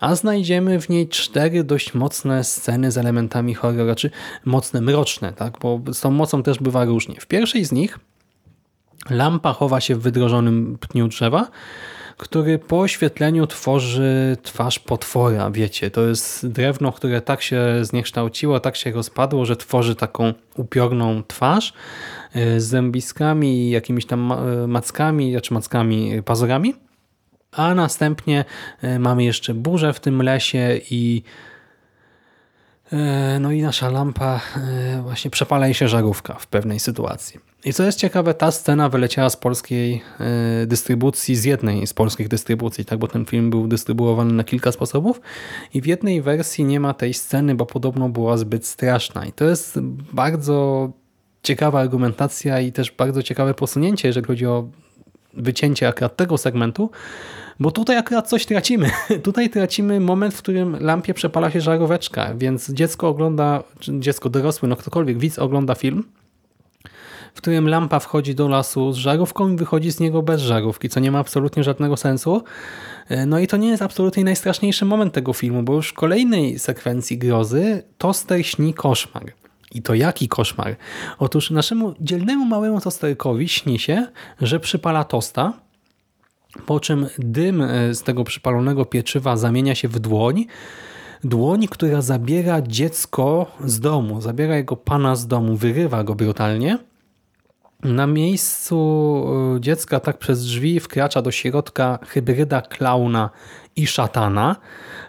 a 0.00 0.14
znajdziemy 0.14 0.80
w 0.80 0.88
niej 0.88 1.08
cztery 1.08 1.64
dość 1.64 1.94
mocne 1.94 2.44
sceny 2.44 2.92
z 2.92 2.98
elementami 2.98 3.54
horroru, 3.54 3.94
czy 3.94 4.10
mocne, 4.44 4.80
mroczne, 4.80 5.32
tak? 5.32 5.58
bo 5.60 5.80
z 5.92 6.00
tą 6.00 6.10
mocą 6.10 6.42
też 6.42 6.58
bywa 6.58 6.84
różnie. 6.84 7.20
W 7.20 7.26
pierwszej 7.26 7.64
z 7.64 7.72
nich 7.72 7.98
lampa 9.10 9.52
chowa 9.52 9.80
się 9.80 9.94
w 9.94 10.00
wydrożonym 10.00 10.78
pniu 10.80 11.08
drzewa, 11.08 11.50
który 12.16 12.58
po 12.58 12.80
oświetleniu 12.80 13.46
tworzy 13.46 14.36
twarz 14.42 14.78
potwora, 14.78 15.50
wiecie, 15.50 15.90
to 15.90 16.00
jest 16.00 16.48
drewno, 16.48 16.92
które 16.92 17.20
tak 17.20 17.42
się 17.42 17.62
zniekształciło, 17.82 18.60
tak 18.60 18.76
się 18.76 18.92
rozpadło, 18.92 19.44
że 19.44 19.56
tworzy 19.56 19.94
taką 19.94 20.34
upiorną 20.56 21.22
twarz 21.28 21.72
zębiskami, 22.58 23.70
jakimiś 23.70 24.06
tam 24.06 24.32
e, 24.32 24.66
mackami, 24.66 25.32
znaczy 25.32 25.54
mackami, 25.54 26.22
pazurami, 26.22 26.74
a 27.52 27.74
następnie 27.74 28.44
e, 28.82 28.98
mamy 28.98 29.24
jeszcze 29.24 29.54
burzę 29.54 29.92
w 29.92 30.00
tym 30.00 30.22
lesie 30.22 30.80
i 30.90 31.22
E, 32.92 33.38
no 33.40 33.52
i 33.52 33.62
nasza 33.62 33.90
lampa, 33.90 34.40
e, 34.56 35.02
właśnie 35.02 35.30
przepala 35.30 35.74
się 35.74 35.88
żarówka 35.88 36.34
w 36.34 36.46
pewnej 36.46 36.80
sytuacji. 36.80 37.40
I 37.64 37.72
co 37.72 37.82
jest 37.82 37.98
ciekawe, 37.98 38.34
ta 38.34 38.50
scena 38.50 38.88
wyleciała 38.88 39.30
z 39.30 39.36
polskiej 39.36 40.02
e, 40.20 40.66
dystrybucji, 40.66 41.36
z 41.36 41.44
jednej 41.44 41.86
z 41.86 41.94
polskich 41.94 42.28
dystrybucji, 42.28 42.84
tak, 42.84 42.98
bo 42.98 43.08
ten 43.08 43.24
film 43.24 43.50
był 43.50 43.68
dystrybuowany 43.68 44.32
na 44.32 44.44
kilka 44.44 44.72
sposobów 44.72 45.20
i 45.74 45.80
w 45.80 45.86
jednej 45.86 46.22
wersji 46.22 46.64
nie 46.64 46.80
ma 46.80 46.94
tej 46.94 47.14
sceny, 47.14 47.54
bo 47.54 47.66
podobno 47.66 48.08
była 48.08 48.36
zbyt 48.36 48.66
straszna. 48.66 49.26
I 49.26 49.32
to 49.32 49.44
jest 49.44 49.80
bardzo 50.12 50.90
ciekawa 51.48 51.80
argumentacja 51.80 52.60
i 52.60 52.72
też 52.72 52.92
bardzo 52.92 53.22
ciekawe 53.22 53.54
posunięcie, 53.54 54.08
jeżeli 54.08 54.26
chodzi 54.26 54.46
o 54.46 54.68
wycięcie 55.34 55.88
akurat 55.88 56.16
tego 56.16 56.38
segmentu, 56.38 56.90
bo 57.60 57.70
tutaj 57.70 57.96
akurat 57.96 58.28
coś 58.28 58.46
tracimy. 58.46 58.90
Tutaj 59.28 59.50
tracimy 59.50 60.00
moment, 60.00 60.34
w 60.34 60.38
którym 60.38 60.76
lampie 60.80 61.14
przepala 61.14 61.50
się 61.50 61.60
żaróweczka, 61.60 62.34
więc 62.34 62.70
dziecko 62.70 63.08
ogląda, 63.08 63.62
czy 63.78 64.00
dziecko 64.00 64.30
dorosły, 64.30 64.68
no 64.68 64.76
ktokolwiek, 64.76 65.18
widz 65.18 65.38
ogląda 65.38 65.74
film, 65.74 66.04
w 67.34 67.38
którym 67.38 67.68
lampa 67.68 67.98
wchodzi 67.98 68.34
do 68.34 68.48
lasu 68.48 68.92
z 68.92 68.96
żarówką 68.96 69.48
i 69.48 69.56
wychodzi 69.56 69.92
z 69.92 70.00
niego 70.00 70.22
bez 70.22 70.40
żarówki, 70.40 70.88
co 70.88 71.00
nie 71.00 71.10
ma 71.10 71.18
absolutnie 71.18 71.64
żadnego 71.64 71.96
sensu. 71.96 72.42
No 73.26 73.38
i 73.38 73.46
to 73.46 73.56
nie 73.56 73.68
jest 73.68 73.82
absolutnie 73.82 74.24
najstraszniejszy 74.24 74.84
moment 74.84 75.14
tego 75.14 75.32
filmu, 75.32 75.62
bo 75.62 75.74
już 75.74 75.88
w 75.88 75.94
kolejnej 75.94 76.58
sekwencji 76.58 77.18
grozy 77.18 77.82
toster 77.98 78.46
śni 78.46 78.74
koszmar. 78.74 79.32
I 79.74 79.82
to 79.82 79.94
jaki 79.94 80.28
koszmar? 80.28 80.76
Otóż 81.18 81.50
naszemu 81.50 81.94
dzielnemu 82.00 82.44
małemu 82.44 82.80
tosterkowi 82.80 83.48
śni 83.48 83.78
się, 83.78 84.06
że 84.40 84.60
przypala 84.60 85.04
tosta, 85.04 85.52
po 86.66 86.80
czym 86.80 87.06
dym 87.18 87.62
e, 87.62 87.94
z 87.94 88.02
tego 88.02 88.24
przypalonego 88.24 88.84
pieczywa 88.84 89.36
zamienia 89.36 89.74
się 89.74 89.88
w 89.88 89.98
dłoń, 89.98 90.46
dłoń, 91.24 91.68
która 91.68 92.02
zabiera 92.02 92.62
dziecko 92.62 93.46
z 93.64 93.80
domu, 93.80 94.20
zabiera 94.20 94.56
jego 94.56 94.76
pana 94.76 95.16
z 95.16 95.26
domu, 95.26 95.56
wyrywa 95.56 96.04
go 96.04 96.14
brutalnie. 96.14 96.78
Na 97.82 98.06
miejscu 98.06 98.76
e, 99.56 99.60
dziecka 99.60 100.00
tak 100.00 100.18
przez 100.18 100.44
drzwi 100.44 100.80
wkracza 100.80 101.22
do 101.22 101.30
środka 101.30 101.98
hybryda 102.06 102.60
klauna 102.60 103.30
i 103.76 103.86
szatana, 103.86 104.56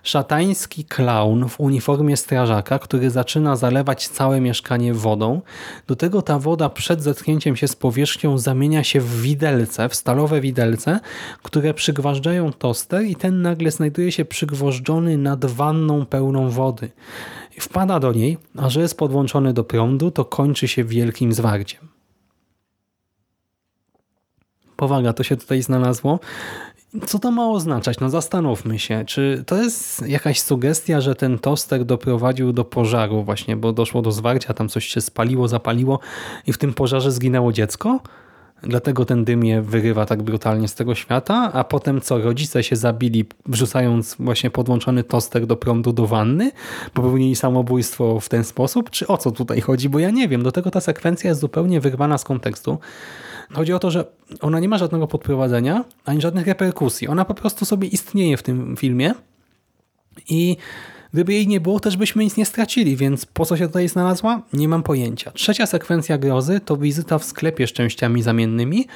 szatański 0.04 0.86
klaun 0.86 1.50
w 1.50 1.60
uniformie 1.60 2.18
strażaka, 2.18 2.80
który 2.80 3.10
zaczyna 3.10 3.56
zalewać 3.56 4.08
całe 4.08 4.42
mieszkanie 4.42 4.94
wodą. 4.94 5.42
Do 5.88 5.96
tego 5.96 6.22
ta 6.22 6.40
woda 6.40 6.70
przed 6.70 7.04
zetknięciem 7.04 7.56
się 7.56 7.68
z 7.68 7.76
powierzchnią 7.76 8.38
zamienia 8.38 8.84
się 8.84 9.02
w 9.02 9.22
widelce, 9.22 9.90
w 9.90 9.96
stalowe 9.96 10.42
widelce, 10.42 11.00
które 11.44 11.74
przygważdżają 11.74 12.54
toster 12.54 13.04
i 13.06 13.16
ten 13.16 13.42
nagle 13.42 13.72
znajduje 13.72 14.12
się 14.12 14.26
przygwożdżony 14.26 15.18
nad 15.18 15.46
wanną 15.46 16.06
pełną 16.06 16.50
wody. 16.50 16.92
Wpada 17.60 18.00
do 18.00 18.14
niej, 18.14 18.38
a 18.58 18.70
że 18.70 18.82
jest 18.82 18.98
podłączony 18.98 19.54
do 19.54 19.64
prądu, 19.64 20.12
to 20.12 20.26
kończy 20.26 20.68
się 20.68 20.84
wielkim 20.84 21.34
zwarciem. 21.34 21.89
Powaga, 24.80 25.14
to 25.14 25.24
się 25.24 25.38
tutaj 25.38 25.62
znalazło. 25.62 26.20
Co 27.08 27.20
to 27.20 27.32
ma 27.32 27.50
oznaczać? 27.50 28.00
No 28.00 28.10
zastanówmy 28.10 28.80
się, 28.80 29.04
czy 29.06 29.44
to 29.48 29.56
jest 29.56 30.08
jakaś 30.08 30.42
sugestia, 30.42 31.02
że 31.02 31.16
ten 31.16 31.40
toster 31.40 31.86
doprowadził 31.86 32.54
do 32.54 32.66
pożaru 32.66 33.24
właśnie, 33.24 33.56
bo 33.56 33.74
doszło 33.74 34.02
do 34.02 34.12
zwarcia, 34.12 34.54
tam 34.54 34.70
coś 34.70 34.86
się 34.86 35.02
spaliło, 35.02 35.48
zapaliło 35.48 36.00
i 36.48 36.54
w 36.54 36.58
tym 36.58 36.74
pożarze 36.74 37.12
zginęło 37.12 37.54
dziecko? 37.54 38.00
Dlatego 38.64 39.06
ten 39.06 39.26
dym 39.26 39.44
je 39.44 39.62
wyrywa 39.62 40.06
tak 40.06 40.24
brutalnie 40.24 40.68
z 40.68 40.76
tego 40.76 40.96
świata, 40.96 41.52
a 41.54 41.64
potem 41.64 42.02
co, 42.02 42.22
rodzice 42.22 42.64
się 42.64 42.76
zabili 42.76 43.26
wrzucając 43.46 44.16
właśnie 44.20 44.50
podłączony 44.50 45.04
toster 45.04 45.48
do 45.48 45.56
prądu 45.56 45.94
do 45.94 46.08
wanny? 46.08 46.52
Popełnili 46.94 47.36
samobójstwo 47.36 48.20
w 48.20 48.30
ten 48.30 48.44
sposób? 48.44 48.90
Czy 48.90 49.08
o 49.08 49.18
co 49.18 49.32
tutaj 49.32 49.62
chodzi? 49.62 49.90
Bo 49.90 50.00
ja 50.00 50.10
nie 50.10 50.28
wiem. 50.28 50.44
Do 50.44 50.52
tego 50.52 50.72
ta 50.72 50.82
sekwencja 50.82 51.30
jest 51.30 51.42
zupełnie 51.42 51.82
wyrwana 51.82 52.18
z 52.18 52.24
kontekstu. 52.24 52.78
Chodzi 53.54 53.74
o 53.74 53.80
to, 53.80 53.92
że 53.92 54.06
ona 54.42 54.60
nie 54.60 54.70
ma 54.70 54.78
żadnego 54.78 55.08
podprowadzenia, 55.08 55.86
ani 56.06 56.22
żadnych 56.22 56.48
reperkusji. 56.48 57.08
Ona 57.08 57.26
po 57.26 57.34
prostu 57.34 57.66
sobie 57.66 57.88
istnieje 57.88 58.38
w 58.38 58.44
tym 58.44 58.78
filmie 58.78 59.14
i 60.30 60.58
gdyby 61.14 61.34
jej 61.34 61.48
nie 61.48 61.62
było, 61.62 61.80
też 61.80 61.98
byśmy 61.98 62.24
nic 62.24 62.38
nie 62.38 62.46
stracili, 62.46 62.96
więc 62.96 63.26
po 63.26 63.46
co 63.46 63.58
się 63.58 63.68
tutaj 63.68 63.88
znalazła? 63.88 64.42
Nie 64.54 64.68
mam 64.68 64.84
pojęcia. 64.84 65.32
Trzecia 65.32 65.66
sekwencja 65.66 66.18
grozy 66.18 66.60
to 66.60 66.78
wizyta 66.78 67.20
w 67.20 67.24
sklepie 67.24 67.68
z 67.68 67.72
częściami 67.72 68.22
zamiennymi, 68.22 68.88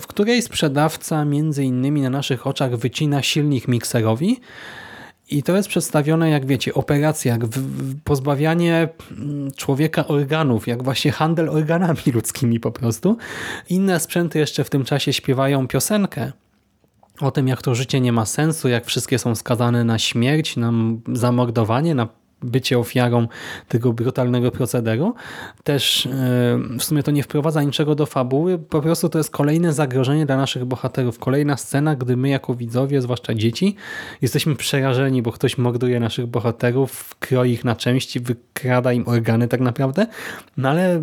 w 0.00 0.06
której 0.06 0.42
sprzedawca 0.42 1.24
między 1.24 1.64
innymi 1.64 2.02
na 2.02 2.10
naszych 2.10 2.46
oczach 2.46 2.76
wycina 2.76 3.22
silnik 3.22 3.68
mikserowi, 3.68 4.40
i 5.32 5.42
to 5.42 5.56
jest 5.56 5.68
przedstawione, 5.68 6.30
jak 6.30 6.46
wiecie, 6.46 6.74
operacja, 6.74 7.32
jak 7.32 7.42
pozbawianie 8.04 8.88
mm, 9.10 9.50
człowieka 9.52 10.06
organów, 10.06 10.66
jak 10.66 10.82
właśnie 10.82 11.12
handel 11.12 11.48
organami 11.48 12.00
ludzkimi 12.14 12.60
po 12.60 12.72
prostu. 12.72 13.16
Inne 13.68 14.00
sprzęty 14.00 14.38
jeszcze 14.38 14.64
w 14.64 14.70
tym 14.70 14.84
czasie 14.84 15.12
śpiewają 15.12 15.68
piosenkę 15.68 16.32
o 17.20 17.30
tym, 17.30 17.48
jak 17.48 17.62
to 17.62 17.74
życie 17.74 18.00
nie 18.00 18.12
ma 18.12 18.26
sensu, 18.26 18.68
jak 18.68 18.86
wszystkie 18.86 19.18
są 19.18 19.34
skazane 19.34 19.84
na 19.84 19.98
śmierć, 19.98 20.56
na 20.56 20.72
zamordowanie, 21.12 21.94
na 21.94 22.08
bycie 22.42 22.78
ofiarą 22.78 23.28
tego 23.68 23.92
brutalnego 23.92 24.50
procederu. 24.50 25.14
Też 25.64 26.06
e, 26.06 26.10
w 26.78 26.82
sumie 26.84 27.02
to 27.02 27.10
nie 27.10 27.22
wprowadza 27.22 27.62
niczego 27.62 27.94
do 27.94 28.06
fabuły, 28.06 28.58
po 28.58 28.82
prostu 28.82 29.08
to 29.08 29.18
jest 29.18 29.30
kolejne 29.30 29.72
zagrożenie 29.72 30.26
dla 30.26 30.36
naszych 30.36 30.64
bohaterów. 30.64 31.18
Kolejna 31.18 31.56
scena, 31.56 31.96
gdy 31.96 32.16
my 32.16 32.28
jako 32.28 32.54
widzowie, 32.54 33.02
zwłaszcza 33.02 33.34
dzieci, 33.34 33.76
jesteśmy 34.22 34.56
przerażeni, 34.56 35.22
bo 35.22 35.32
ktoś 35.32 35.58
morduje 35.58 36.00
naszych 36.00 36.26
bohaterów, 36.26 37.14
kroi 37.18 37.50
ich 37.50 37.64
na 37.64 37.76
części, 37.76 38.20
wykrada 38.20 38.92
im 38.92 39.08
organy 39.08 39.48
tak 39.48 39.60
naprawdę. 39.60 40.06
No 40.56 40.68
ale 40.68 41.02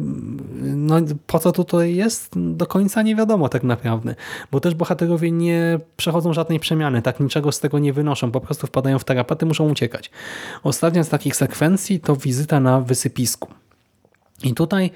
no, 0.61 0.95
po 1.27 1.39
co 1.39 1.51
tutaj 1.51 1.95
jest? 1.95 2.31
Do 2.35 2.65
końca 2.65 3.01
nie 3.01 3.15
wiadomo 3.15 3.49
tak 3.49 3.63
naprawdę, 3.63 4.15
bo 4.51 4.59
też 4.59 4.75
bohaterowie 4.75 5.31
nie 5.31 5.79
przechodzą 5.97 6.33
żadnej 6.33 6.59
przemiany, 6.59 7.01
tak 7.01 7.19
niczego 7.19 7.51
z 7.51 7.59
tego 7.59 7.79
nie 7.79 7.93
wynoszą, 7.93 8.31
po 8.31 8.41
prostu 8.41 8.67
wpadają 8.67 8.99
w 8.99 9.03
tarapaty, 9.03 9.45
muszą 9.45 9.69
uciekać. 9.69 10.11
Ostatnia 10.63 11.03
z 11.03 11.09
takich 11.09 11.28
takich 11.29 11.35
sekwencji 11.35 11.99
to 11.99 12.15
wizyta 12.15 12.59
na 12.59 12.81
wysypisku. 12.81 13.47
I 14.43 14.53
tutaj 14.53 14.91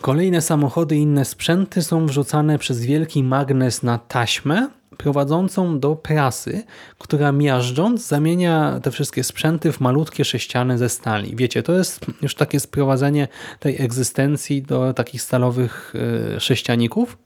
kolejne 0.00 0.40
samochody 0.40 0.96
i 0.96 1.00
inne 1.00 1.24
sprzęty 1.24 1.82
są 1.82 2.06
wrzucane 2.06 2.58
przez 2.58 2.80
wielki 2.80 3.22
magnes 3.22 3.82
na 3.82 3.98
taśmę 3.98 4.68
prowadzącą 4.96 5.80
do 5.80 5.96
prasy, 5.96 6.62
która 6.98 7.32
miażdżąc 7.32 8.06
zamienia 8.06 8.80
te 8.82 8.90
wszystkie 8.90 9.24
sprzęty 9.24 9.72
w 9.72 9.80
malutkie 9.80 10.24
sześciany 10.24 10.78
ze 10.78 10.88
stali. 10.88 11.36
Wiecie, 11.36 11.62
to 11.62 11.72
jest 11.72 12.06
już 12.22 12.34
takie 12.34 12.60
sprowadzenie 12.60 13.28
tej 13.60 13.82
egzystencji 13.82 14.62
do 14.62 14.94
takich 14.94 15.22
stalowych 15.22 15.92
e, 16.36 16.40
sześcianików. 16.40 17.18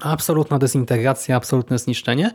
Absolutna 0.00 0.58
dezintegracja, 0.58 1.36
absolutne 1.36 1.78
zniszczenie. 1.78 2.30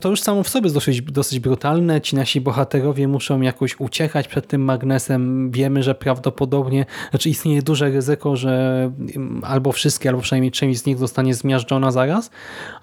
To 0.00 0.08
już 0.08 0.20
samo 0.20 0.42
w 0.42 0.48
sobie 0.48 0.64
jest 0.64 0.74
dosyć, 0.74 1.02
dosyć 1.02 1.40
brutalne. 1.40 2.00
Ci 2.00 2.16
nasi 2.16 2.40
bohaterowie 2.40 3.08
muszą 3.08 3.40
jakoś 3.40 3.80
uciekać 3.80 4.28
przed 4.28 4.46
tym 4.46 4.64
magnesem. 4.64 5.50
Wiemy, 5.50 5.82
że 5.82 5.94
prawdopodobnie, 5.94 6.86
znaczy 7.10 7.28
istnieje 7.30 7.62
duże 7.62 7.90
ryzyko, 7.90 8.36
że 8.36 8.82
mm, 9.16 9.42
albo 9.44 9.72
wszystkie, 9.72 10.08
albo 10.08 10.22
przynajmniej 10.22 10.50
część 10.52 10.80
z 10.80 10.86
nich 10.86 10.98
zostanie 10.98 11.34
zmiażdżona 11.34 11.90
zaraz, 11.90 12.30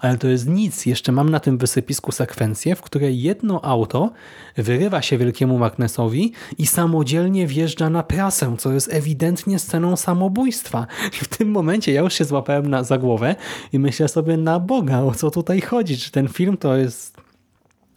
ale 0.00 0.18
to 0.18 0.28
jest 0.28 0.48
nic. 0.48 0.86
Jeszcze 0.86 1.12
mam 1.12 1.30
na 1.30 1.40
tym 1.40 1.58
wysypisku 1.58 2.12
sekwencję, 2.12 2.76
w 2.76 2.82
której 2.82 3.22
jedno 3.22 3.64
auto 3.64 4.10
wyrywa 4.56 5.02
się 5.02 5.18
wielkiemu 5.18 5.58
magnesowi 5.58 6.32
i 6.58 6.66
samodzielnie 6.66 7.46
wjeżdża 7.46 7.90
na 7.90 8.02
prasę, 8.02 8.54
co 8.58 8.72
jest 8.72 8.92
ewidentnie 8.92 9.58
sceną 9.58 9.96
samobójstwa. 9.96 10.86
W 11.12 11.28
tym 11.36 11.50
momencie 11.50 11.92
ja 11.92 12.00
już 12.00 12.14
się 12.14 12.24
złapałem 12.24 12.66
na, 12.66 12.84
za 12.84 12.98
głowę 12.98 13.36
i 13.72 13.78
myślę 13.78 14.08
sobie 14.08 14.36
na 14.36 14.60
Boga, 14.60 15.00
o 15.00 15.14
co 15.14 15.30
tutaj 15.30 15.60
chodzi? 15.60 15.98
Czy 15.98 16.10
ten 16.10 16.28
film 16.28 16.56
to 16.56 16.76
jest 16.76 17.13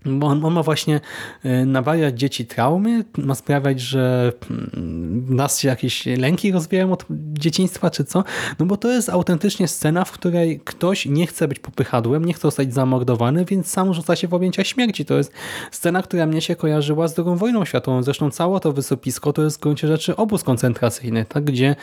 bo 0.08 0.28
on, 0.28 0.46
on 0.46 0.54
ma 0.54 0.64
właśnie 0.64 1.00
e, 1.44 1.66
nabawiać 1.66 2.20
dzieci 2.20 2.46
traumy, 2.46 3.06
ma 3.18 3.36
sprawiać, 3.36 3.82
że 3.82 4.34
mm, 4.50 5.26
nas 5.36 5.60
się 5.60 5.68
jakieś 5.68 6.06
lęki 6.06 6.52
rozwijają 6.52 6.92
od 6.92 7.06
dzieciństwa, 7.34 7.90
czy 7.90 8.04
co? 8.04 8.24
No 8.60 8.66
bo 8.66 8.78
to 8.78 8.92
jest 8.92 9.10
autentycznie 9.10 9.68
scena, 9.68 10.06
w 10.06 10.12
której 10.12 10.60
ktoś 10.66 11.06
nie 11.06 11.28
chce 11.28 11.48
być 11.48 11.60
popychadłem, 11.60 12.26
nie 12.26 12.34
chce 12.34 12.42
zostać 12.42 12.74
zamordowany, 12.74 13.46
więc 13.46 13.68
sam 13.68 13.94
rzuca 13.94 14.16
się 14.16 14.28
w 14.28 14.34
objęcia 14.34 14.64
śmierci. 14.64 15.06
To 15.06 15.18
jest 15.18 15.34
scena, 15.72 16.02
która 16.02 16.26
mnie 16.26 16.42
się 16.42 16.56
kojarzyła 16.56 17.08
z 17.08 17.20
II 17.20 17.36
wojną 17.36 17.66
światową. 17.66 18.04
Zresztą 18.04 18.32
całe 18.32 18.60
to 18.60 18.74
wysopisko 18.74 19.34
to 19.34 19.44
jest 19.44 19.58
w 19.58 19.60
gruncie 19.60 19.88
rzeczy 19.88 20.16
obóz 20.16 20.44
koncentracyjny, 20.44 21.26
tak? 21.26 21.44
gdzie 21.44 21.76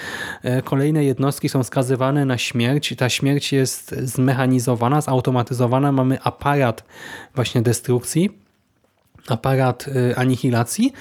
e, 0.42 0.62
kolejne 0.62 1.04
jednostki 1.04 1.48
są 1.48 1.62
skazywane 1.62 2.24
na 2.24 2.38
śmierć. 2.38 2.94
Ta 2.98 3.08
śmierć 3.08 3.52
jest 3.52 3.94
zmechanizowana, 4.02 5.00
zautomatyzowana. 5.00 5.92
Mamy 5.92 6.18
aparat 6.22 6.84
właśnie 7.34 7.62
destrukcji 7.62 8.13
aparat 9.28 9.88
y, 9.88 10.16
anihilacji. 10.16 10.92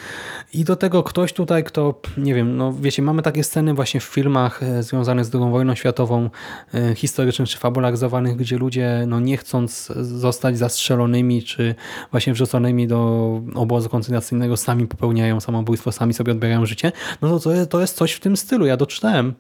I 0.54 0.64
do 0.64 0.76
tego 0.76 1.04
ktoś 1.04 1.34
tutaj, 1.34 1.64
kto, 1.64 2.02
nie 2.18 2.36
wiem, 2.36 2.58
no 2.58 2.74
wiecie, 2.74 3.02
mamy 3.02 3.22
takie 3.22 3.44
sceny 3.44 3.74
właśnie 3.74 4.00
w 4.00 4.04
filmach 4.04 4.64
y, 4.64 4.84
związanych 4.84 5.26
z 5.26 5.36
II 5.36 5.52
wojną 5.52 5.76
światową, 5.76 6.30
y, 6.74 6.96
historycznych 6.96 7.50
czy 7.50 7.58
fabularyzowanych, 7.58 8.36
gdzie 8.36 8.58
ludzie, 8.58 9.04
no 9.08 9.20
nie 9.20 9.38
chcąc 9.38 9.92
zostać 10.02 10.58
zastrzelonymi 10.58 11.44
czy 11.44 11.76
właśnie 12.12 12.34
wrzuconymi 12.34 12.88
do 12.88 13.42
obozu 13.56 13.90
koncentracyjnego, 13.90 14.58
sami 14.58 14.88
popełniają 14.88 15.40
samobójstwo, 15.40 15.92
sami 15.92 16.14
sobie 16.14 16.32
odbierają 16.32 16.66
życie, 16.66 16.92
no 17.22 17.30
to 17.30 17.40
to 17.40 17.66
to 17.66 17.82
jest 17.82 17.98
coś 17.98 18.12
w 18.12 18.20
tym 18.20 18.38
stylu. 18.38 18.66
Ja 18.66 18.78
doczytałem 18.78 19.34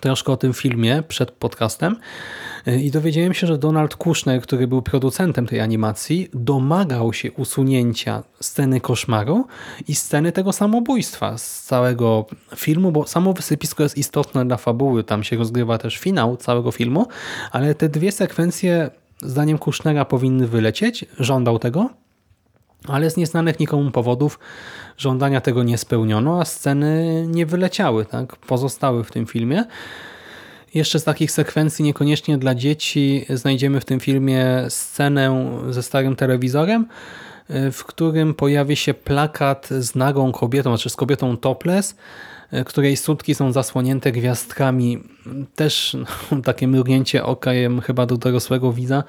troszkę 0.00 0.32
o 0.32 0.36
tym 0.36 0.54
filmie 0.54 1.02
przed 1.08 1.30
podcastem 1.30 1.96
i 2.66 2.90
dowiedziałem 2.90 3.34
się, 3.34 3.46
że 3.46 3.58
Donald 3.58 3.96
Kushner, 3.96 4.42
który 4.42 4.66
był 4.66 4.82
producentem 4.82 5.46
tej 5.46 5.60
animacji, 5.60 6.28
domagał 6.34 7.12
się 7.12 7.32
usunięcia 7.32 8.22
sceny 8.40 8.80
koszmaru 8.80 9.46
i 9.88 9.94
sceny 9.94 10.32
tego 10.32 10.52
samobójstwa 10.52 11.38
z 11.38 11.62
całego 11.62 12.26
filmu, 12.56 12.92
bo 12.92 13.06
samo 13.06 13.32
wysypisko 13.32 13.82
jest 13.82 13.98
istotne 13.98 14.46
dla 14.46 14.56
fabuły, 14.56 15.04
tam 15.04 15.24
się 15.24 15.36
rozgrywa 15.36 15.78
też 15.78 15.98
finał 15.98 16.36
całego 16.36 16.70
filmu, 16.70 17.06
ale 17.52 17.74
te 17.74 17.88
dwie 17.88 18.12
sekwencje 18.12 18.90
zdaniem 19.22 19.58
Kushnera 19.58 20.04
powinny 20.04 20.46
wylecieć, 20.46 21.04
żądał 21.18 21.58
tego, 21.58 21.90
ale 22.88 23.10
z 23.10 23.16
nieznanych 23.16 23.60
nikomu 23.60 23.90
powodów 23.90 24.38
żądania 24.96 25.40
tego 25.40 25.62
nie 25.62 25.78
spełniono, 25.78 26.40
a 26.40 26.44
sceny 26.44 27.24
nie 27.28 27.46
wyleciały, 27.46 28.04
tak? 28.04 28.36
pozostały 28.36 29.04
w 29.04 29.10
tym 29.10 29.26
filmie. 29.26 29.64
Jeszcze 30.74 30.98
z 31.00 31.04
takich 31.04 31.30
sekwencji 31.30 31.84
niekoniecznie 31.84 32.38
dla 32.38 32.54
dzieci 32.54 33.26
znajdziemy 33.30 33.80
w 33.80 33.84
tym 33.84 34.00
filmie 34.00 34.64
scenę 34.68 35.50
ze 35.70 35.82
starym 35.82 36.16
telewizorem, 36.16 36.86
w 37.72 37.84
którym 37.84 38.34
pojawi 38.34 38.76
się 38.76 38.94
plakat 38.94 39.68
z 39.68 39.94
nagą 39.94 40.32
kobietą, 40.32 40.70
znaczy 40.70 40.90
z 40.90 40.96
kobietą 40.96 41.36
topless, 41.36 41.96
której 42.66 42.96
sutki 42.96 43.34
są 43.34 43.52
zasłonięte 43.52 44.12
gwiazdkami. 44.12 45.02
Też 45.54 45.96
no, 46.30 46.40
takie 46.42 46.68
mrugnięcie 46.68 47.24
okiem 47.24 47.80
chyba 47.80 48.06
do 48.06 48.16
dorosłego 48.16 48.72
widza. 48.72 49.04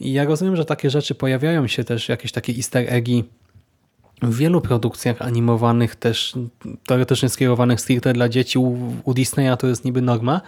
I 0.00 0.12
ja 0.12 0.24
rozumiem, 0.24 0.56
że 0.56 0.64
takie 0.64 0.90
rzeczy 0.90 1.14
pojawiają 1.14 1.66
się 1.66 1.84
też, 1.84 2.08
jakieś 2.08 2.32
takie 2.32 2.52
easter 2.52 2.84
eggi 2.88 3.24
w 4.22 4.36
wielu 4.36 4.60
produkcjach 4.60 5.22
animowanych, 5.22 5.96
też 5.96 6.34
teoretycznie 6.86 7.28
skierowanych 7.28 7.80
stricte 7.80 8.12
dla 8.12 8.28
dzieci, 8.28 8.58
u, 8.58 8.78
u 9.04 9.14
Disneya 9.14 9.56
to 9.58 9.66
jest 9.66 9.84
niby 9.84 10.02
norma, 10.02 10.40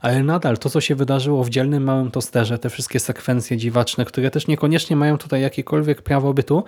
ale 0.00 0.22
nadal 0.22 0.58
to, 0.58 0.70
co 0.70 0.80
się 0.80 0.94
wydarzyło 0.94 1.44
w 1.44 1.50
dzielnym 1.50 1.84
małym 1.84 2.10
tosterze, 2.10 2.58
te 2.58 2.70
wszystkie 2.70 3.00
sekwencje 3.00 3.56
dziwaczne, 3.56 4.04
które 4.04 4.30
też 4.30 4.46
niekoniecznie 4.46 4.96
mają 4.96 5.18
tutaj 5.18 5.42
jakiekolwiek 5.42 6.02
prawo 6.02 6.34
bytu, 6.34 6.64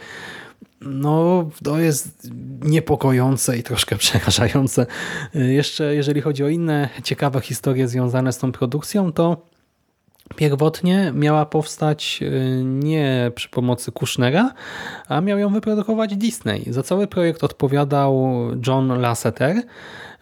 no 0.80 1.50
to 1.64 1.78
jest 1.78 2.30
niepokojące 2.62 3.58
i 3.58 3.62
troszkę 3.62 3.96
przerażające. 4.04 4.86
Jeszcze 5.34 5.94
jeżeli 5.94 6.20
chodzi 6.20 6.44
o 6.44 6.48
inne 6.48 6.88
ciekawe 7.02 7.40
historie 7.40 7.88
związane 7.88 8.32
z 8.32 8.38
tą 8.38 8.52
produkcją, 8.52 9.12
to 9.12 9.46
Pierwotnie 10.36 11.12
miała 11.14 11.46
powstać 11.46 12.20
y, 12.22 12.62
nie 12.64 13.32
przy 13.34 13.48
pomocy 13.48 13.92
Kushnera, 13.92 14.54
a 15.08 15.20
miał 15.20 15.38
ją 15.38 15.48
wyprodukować 15.48 16.16
Disney. 16.16 16.72
Za 16.72 16.82
cały 16.82 17.06
projekt 17.06 17.44
odpowiadał 17.44 18.40
John 18.66 19.00
Lasseter, 19.00 19.62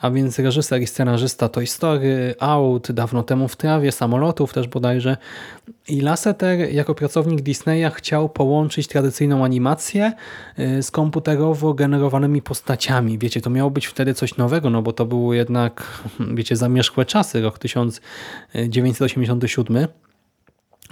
a 0.03 0.11
więc 0.11 0.39
reżyser 0.39 0.83
i 0.83 0.87
scenarzysta 0.87 1.49
Toy 1.49 1.67
Story, 1.67 2.35
Out, 2.41 2.93
dawno 2.93 3.23
temu 3.23 3.49
w 3.49 3.57
trawie, 3.57 3.93
samolotów 3.93 4.53
też 4.53 4.69
bodajże. 4.69 5.17
I 5.89 6.01
Lasseter 6.01 6.73
jako 6.73 6.95
pracownik 6.95 7.41
Disneya 7.41 7.91
chciał 7.95 8.29
połączyć 8.29 8.89
tradycyjną 8.89 9.45
animację 9.45 10.13
y, 10.59 10.83
z 10.83 10.91
komputerowo 10.91 11.75
generowanymi 11.75 12.43
postaciami. 12.43 13.19
Wiecie, 13.19 13.41
to 13.41 13.51
miało 13.51 13.71
być 13.71 13.87
wtedy 13.87 14.15
coś 14.15 14.37
nowego, 14.37 14.71
no 14.71 14.83
bo 14.83 14.93
to 14.93 15.07
były 15.07 15.37
jednak, 15.37 16.03
wiecie, 16.37 16.57
zamierzchłe 16.57 17.05
czasy, 17.05 17.43
rok 17.43 17.59
1987 17.59 19.87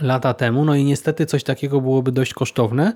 lata 0.01 0.35
temu, 0.35 0.65
no 0.65 0.75
i 0.75 0.85
niestety 0.85 1.27
coś 1.27 1.45
takiego 1.45 1.81
byłoby 1.81 2.13
dość 2.13 2.35
kosztowne. 2.35 2.93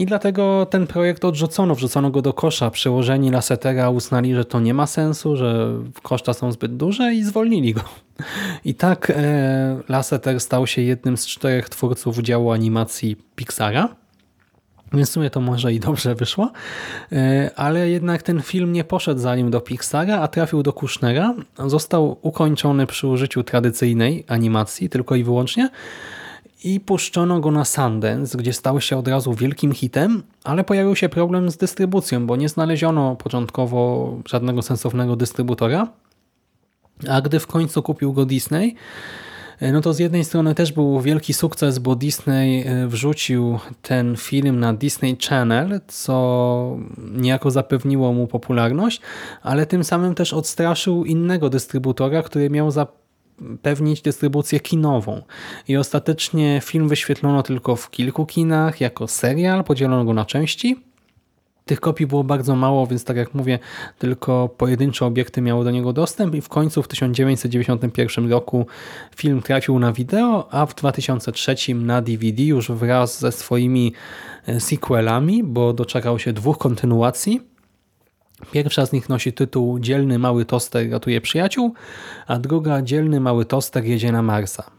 I 0.00 0.06
dlatego 0.06 0.66
ten 0.70 0.86
projekt 0.86 1.24
odrzucono, 1.24 1.74
wrzucono 1.74 2.10
go 2.10 2.22
do 2.22 2.32
kosza. 2.32 2.70
Przełożeni 2.70 3.30
Lassetera 3.30 3.90
uznali, 3.90 4.34
że 4.34 4.44
to 4.44 4.60
nie 4.60 4.74
ma 4.74 4.86
sensu, 4.86 5.36
że 5.36 5.74
koszta 6.02 6.32
są 6.32 6.52
zbyt 6.52 6.76
duże 6.76 7.14
i 7.14 7.24
zwolnili 7.24 7.74
go. 7.74 7.80
I 8.64 8.74
tak 8.74 9.12
e, 9.16 9.80
Lasseter 9.88 10.40
stał 10.40 10.66
się 10.66 10.82
jednym 10.82 11.16
z 11.16 11.26
czterech 11.26 11.68
twórców 11.68 12.18
działu 12.18 12.52
animacji 12.52 13.16
Pixara. 13.36 13.88
Więc 14.92 15.10
w 15.10 15.12
sumie 15.12 15.30
to 15.30 15.40
może 15.40 15.72
i 15.72 15.80
dobrze 15.80 16.14
wyszło, 16.14 16.52
e, 17.12 17.50
ale 17.56 17.88
jednak 17.88 18.22
ten 18.22 18.42
film 18.42 18.72
nie 18.72 18.84
poszedł 18.84 19.20
za 19.20 19.36
nim 19.36 19.50
do 19.50 19.60
Pixara, 19.60 20.20
a 20.20 20.28
trafił 20.28 20.62
do 20.62 20.72
Kushnera. 20.72 21.34
Został 21.66 22.18
ukończony 22.22 22.86
przy 22.86 23.06
użyciu 23.06 23.42
tradycyjnej 23.42 24.24
animacji 24.28 24.88
tylko 24.88 25.14
i 25.14 25.24
wyłącznie 25.24 25.70
i 26.64 26.80
puszczono 26.80 27.40
go 27.40 27.50
na 27.50 27.64
Sundance, 27.64 28.38
gdzie 28.38 28.52
stał 28.52 28.80
się 28.80 28.96
od 28.96 29.08
razu 29.08 29.34
wielkim 29.34 29.72
hitem, 29.72 30.22
ale 30.44 30.64
pojawił 30.64 30.96
się 30.96 31.08
problem 31.08 31.50
z 31.50 31.56
dystrybucją, 31.56 32.26
bo 32.26 32.36
nie 32.36 32.48
znaleziono 32.48 33.16
początkowo 33.16 34.14
żadnego 34.28 34.62
sensownego 34.62 35.16
dystrybutora, 35.16 35.86
a 37.08 37.20
gdy 37.20 37.40
w 37.40 37.46
końcu 37.46 37.82
kupił 37.82 38.12
go 38.12 38.26
Disney, 38.26 38.76
no 39.72 39.80
to 39.80 39.92
z 39.94 39.98
jednej 39.98 40.24
strony 40.24 40.54
też 40.54 40.72
był 40.72 41.00
wielki 41.00 41.34
sukces, 41.34 41.78
bo 41.78 41.94
Disney 41.94 42.64
e, 42.66 42.86
wrzucił 42.86 43.58
ten 43.82 44.16
film 44.16 44.60
na 44.60 44.74
Disney 44.74 45.16
Channel, 45.28 45.80
co 45.88 46.76
niejako 47.12 47.50
zapewniło 47.50 48.12
mu 48.12 48.26
popularność, 48.26 49.00
ale 49.42 49.66
tym 49.66 49.84
samym 49.84 50.14
też 50.14 50.32
odstraszył 50.32 51.04
innego 51.04 51.50
dystrybutora, 51.50 52.22
który 52.22 52.50
miał 52.50 52.70
zapewnić 53.50 54.02
dystrybucję 54.02 54.60
kinową. 54.60 55.22
I 55.68 55.76
ostatecznie 55.76 56.60
film 56.64 56.88
wyświetlono 56.88 57.42
tylko 57.42 57.76
w 57.76 57.90
kilku 57.90 58.26
kinach 58.26 58.80
jako 58.80 59.08
serial, 59.08 59.64
podzielono 59.64 60.04
go 60.04 60.14
na 60.14 60.24
części 60.24 60.90
tych 61.70 61.80
kopii 61.80 62.06
było 62.06 62.24
bardzo 62.24 62.56
mało, 62.56 62.86
więc 62.86 63.04
tak 63.04 63.16
jak 63.16 63.34
mówię, 63.34 63.58
tylko 63.98 64.48
pojedyncze 64.48 65.06
obiekty 65.06 65.40
miały 65.40 65.64
do 65.64 65.70
niego 65.70 65.92
dostęp 65.92 66.34
i 66.34 66.40
w 66.40 66.48
końcu 66.48 66.82
w 66.82 66.88
1991 66.88 68.30
roku 68.30 68.66
film 69.16 69.42
trafił 69.42 69.78
na 69.78 69.92
wideo, 69.92 70.48
a 70.50 70.66
w 70.66 70.74
2003 70.74 71.74
na 71.74 72.02
DVD 72.02 72.42
już 72.42 72.70
wraz 72.70 73.20
ze 73.20 73.32
swoimi 73.32 73.92
e, 74.46 74.60
sequelami, 74.60 75.44
bo 75.44 75.72
doczekał 75.72 76.18
się 76.18 76.32
dwóch 76.32 76.58
kontynuacji. 76.58 77.40
Pierwsza 78.52 78.86
z 78.86 78.92
nich 78.92 79.08
nosi 79.08 79.32
tytuł 79.32 79.78
Dzielny 79.78 80.18
mały 80.18 80.44
toster 80.44 80.90
ratuje 80.90 81.20
przyjaciół, 81.20 81.74
a 82.26 82.38
druga 82.38 82.82
Dzielny 82.82 83.20
mały 83.20 83.44
toster 83.44 83.84
jedzie 83.84 84.12
na 84.12 84.22
Marsa. 84.22 84.70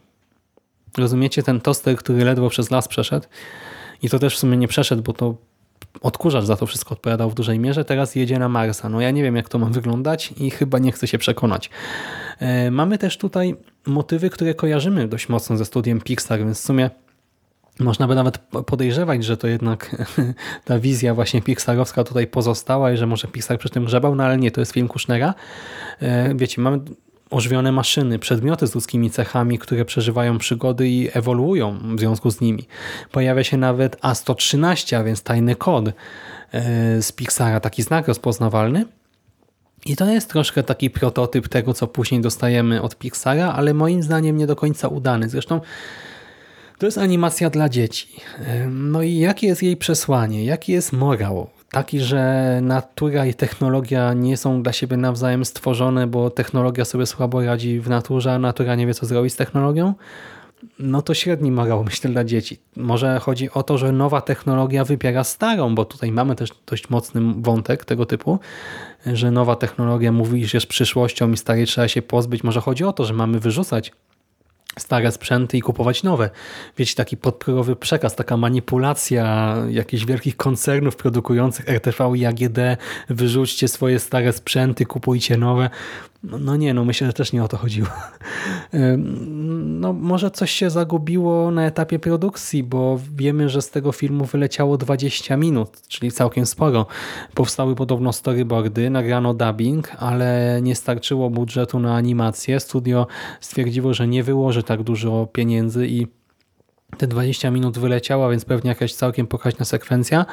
Rozumiecie, 0.98 1.44
ten 1.44 1.62
toster, 1.62 1.96
który 1.96 2.26
ledwo 2.26 2.50
przez 2.50 2.72
las 2.72 2.88
przeszedł 2.88 3.28
i 4.02 4.10
to 4.10 4.20
też 4.20 4.36
w 4.36 4.40
sumie 4.40 4.58
nie 4.58 4.68
przeszedł, 4.68 5.02
bo 5.02 5.14
to 5.14 5.36
odkurzacz 6.02 6.46
za 6.46 6.56
to 6.56 6.66
wszystko 6.66 6.92
odpowiadał 6.92 7.30
w 7.30 7.34
dużej 7.34 7.60
mierze, 7.60 7.86
teraz 7.86 8.16
jedzie 8.16 8.40
na 8.40 8.50
Marsa. 8.50 8.90
No 8.90 9.02
ja 9.02 9.12
nie 9.12 9.24
wiem, 9.24 9.36
jak 9.36 9.50
to 9.50 9.60
ma 9.60 9.66
wyglądać 9.66 10.34
i 10.38 10.52
chyba 10.52 10.80
nie 10.80 10.92
chcę 10.92 11.08
się 11.08 11.18
przekonać. 11.18 11.70
E, 12.40 12.72
mamy 12.72 12.98
też 12.98 13.18
tutaj 13.18 13.56
motywy, 13.86 14.30
które 14.30 14.54
kojarzymy 14.54 15.08
dość 15.08 15.30
mocno 15.30 15.58
ze 15.58 15.66
studiem 15.66 16.02
Pixar, 16.02 16.40
więc 16.40 16.62
w 16.62 16.64
sumie 16.64 16.90
można 17.84 18.08
by 18.08 18.16
nawet 18.16 18.38
podejrzewać, 18.66 19.26
że 19.26 19.38
to 19.38 19.48
jednak 19.48 19.96
ta 20.66 20.80
wizja 20.80 21.14
właśnie 21.14 21.42
pixarowska 21.42 22.04
tutaj 22.04 22.28
pozostała 22.28 22.92
i 22.92 22.98
że 22.98 23.08
może 23.08 23.28
Pixar 23.28 23.60
przy 23.60 23.70
tym 23.70 23.86
grzebał, 23.86 24.16
no 24.16 24.24
ale 24.24 24.38
nie, 24.38 24.52
to 24.52 24.62
jest 24.62 24.72
film 24.72 24.88
Kushnera. 24.88 25.34
E, 26.02 26.36
wiecie, 26.36 26.62
mamy 26.62 26.80
ożywione 27.30 27.72
maszyny, 27.72 28.20
przedmioty 28.20 28.68
z 28.68 28.76
ludzkimi 28.76 29.10
cechami, 29.10 29.60
które 29.60 29.86
przeżywają 29.86 30.38
przygody 30.38 30.90
i 30.90 31.10
ewoluują 31.14 31.80
w 31.96 32.00
związku 32.00 32.32
z 32.32 32.42
nimi. 32.42 32.68
Pojawia 33.12 33.44
się 33.44 33.58
nawet 33.58 34.02
A113, 34.02 34.96
a 34.96 35.04
więc 35.04 35.24
tajny 35.24 35.56
kod 35.56 35.88
e, 35.88 35.92
z 37.02 37.12
Pixara, 37.12 37.60
taki 37.60 37.84
znak 37.84 38.08
rozpoznawalny. 38.08 38.86
I 39.86 39.96
to 39.96 40.06
jest 40.06 40.30
troszkę 40.30 40.64
taki 40.64 40.90
prototyp 40.90 41.48
tego, 41.48 41.74
co 41.74 41.88
później 41.88 42.22
dostajemy 42.22 42.82
od 42.82 42.98
Pixara, 42.98 43.54
ale 43.54 43.74
moim 43.74 44.04
zdaniem 44.04 44.38
nie 44.38 44.48
do 44.48 44.56
końca 44.56 44.88
udany. 44.88 45.30
Zresztą 45.30 45.62
to 46.82 46.86
jest 46.88 46.98
animacja 46.98 47.50
dla 47.50 47.70
dzieci. 47.70 48.08
No 48.70 49.02
i 49.02 49.18
jakie 49.18 49.48
jest 49.48 49.64
jej 49.64 49.78
przesłanie? 49.78 50.46
Jaki 50.46 50.72
jest 50.72 50.94
morał? 50.94 51.48
taki, 51.72 52.00
że 52.00 52.60
natura 52.62 53.26
i 53.26 53.34
technologia 53.34 54.14
nie 54.14 54.38
są 54.38 54.64
dla 54.64 54.74
siebie 54.74 54.98
nawzajem 54.98 55.46
stworzone, 55.46 56.08
bo 56.08 56.30
technologia 56.30 56.86
sobie 56.86 57.06
słabo 57.06 57.46
radzi 57.46 57.80
w 57.80 57.90
naturze, 57.90 58.34
a 58.34 58.40
natura 58.40 58.76
nie 58.76 58.88
wie, 58.88 58.94
co 58.94 59.06
zrobić 59.06 59.34
z 59.34 59.36
technologią, 59.36 59.94
no 60.80 61.02
to 61.02 61.14
średni 61.14 61.52
morał, 61.52 61.84
myślę, 61.90 62.10
dla 62.10 62.24
dzieci. 62.24 62.60
Może 62.76 63.20
chodzi 63.20 63.50
o 63.52 63.64
to, 63.64 63.78
że 63.78 63.92
nowa 63.92 64.22
technologia 64.22 64.86
wypiera 64.86 65.24
starą, 65.24 65.76
bo 65.76 65.86
tutaj 65.86 66.12
mamy 66.12 66.36
też 66.36 66.50
dość 66.66 66.90
mocny 66.90 67.22
wątek 67.38 67.86
tego 67.86 68.06
typu, 68.06 68.40
że 69.06 69.32
nowa 69.32 69.56
technologia 69.56 70.12
mówi, 70.12 70.46
że 70.46 70.58
jest 70.58 70.68
przyszłością 70.68 71.32
i 71.32 71.38
starej 71.38 71.66
trzeba 71.66 71.88
się 71.88 72.02
pozbyć. 72.02 72.44
Może 72.44 72.62
chodzi 72.62 72.84
o 72.84 72.94
to, 72.94 73.06
że 73.06 73.14
mamy 73.14 73.40
wyrzucać 73.40 73.92
stare 74.80 75.12
sprzęty 75.12 75.58
i 75.58 75.62
kupować 75.62 76.04
nowe. 76.04 76.30
Wiecie, 76.78 76.96
taki 76.96 77.18
podprogowy 77.18 77.76
przekaz, 77.76 78.16
taka 78.16 78.38
manipulacja 78.38 79.56
jakichś 79.70 80.06
wielkich 80.06 80.38
koncernów 80.38 80.96
produkujących 80.96 81.70
RTV 81.70 82.12
i 82.16 82.26
AGD, 82.26 82.60
wyrzućcie 83.10 83.68
swoje 83.68 84.00
stare 84.00 84.34
sprzęty, 84.34 84.86
kupujcie 84.86 85.38
nowe. 85.38 85.70
No, 86.24 86.38
no 86.40 86.56
nie, 86.56 86.74
no 86.74 86.86
myślę, 86.86 87.08
że 87.08 87.14
też 87.14 87.34
nie 87.34 87.44
o 87.44 87.48
to 87.48 87.58
chodziło. 87.58 87.88
No 89.82 89.94
może 89.94 90.32
coś 90.32 90.52
się 90.52 90.70
zagubiło 90.70 91.52
na 91.52 91.66
etapie 91.66 92.00
produkcji, 92.00 92.64
bo 92.64 93.00
wiemy, 93.16 93.50
że 93.50 93.62
z 93.62 93.70
tego 93.70 93.92
filmu 93.92 94.26
wyleciało 94.26 94.78
20 94.78 95.38
minut, 95.38 95.82
czyli 95.88 96.12
całkiem 96.12 96.46
sporo. 96.46 96.86
Powstały 97.34 97.76
podobno 97.76 98.14
storyboardy, 98.14 98.90
nagrano 98.90 99.34
dubbing, 99.34 99.92
ale 100.00 100.60
nie 100.62 100.76
starczyło 100.76 101.30
budżetu 101.30 101.80
na 101.80 101.96
animację. 101.96 102.60
Studio 102.60 103.08
stwierdziło, 103.40 103.94
że 103.94 104.08
nie 104.08 104.24
wyłoży 104.24 104.64
tak 104.64 104.84
dużo 104.84 105.28
pieniędzy 105.34 105.88
i 105.88 106.08
te 106.98 107.08
20 107.08 107.52
minut 107.52 107.78
wyleciała, 107.78 108.30
więc 108.30 108.46
pewnie 108.46 108.70
jakaś 108.70 108.94
całkiem 108.94 109.28
pokaźna 109.28 109.66
sekwencja. 109.66 110.26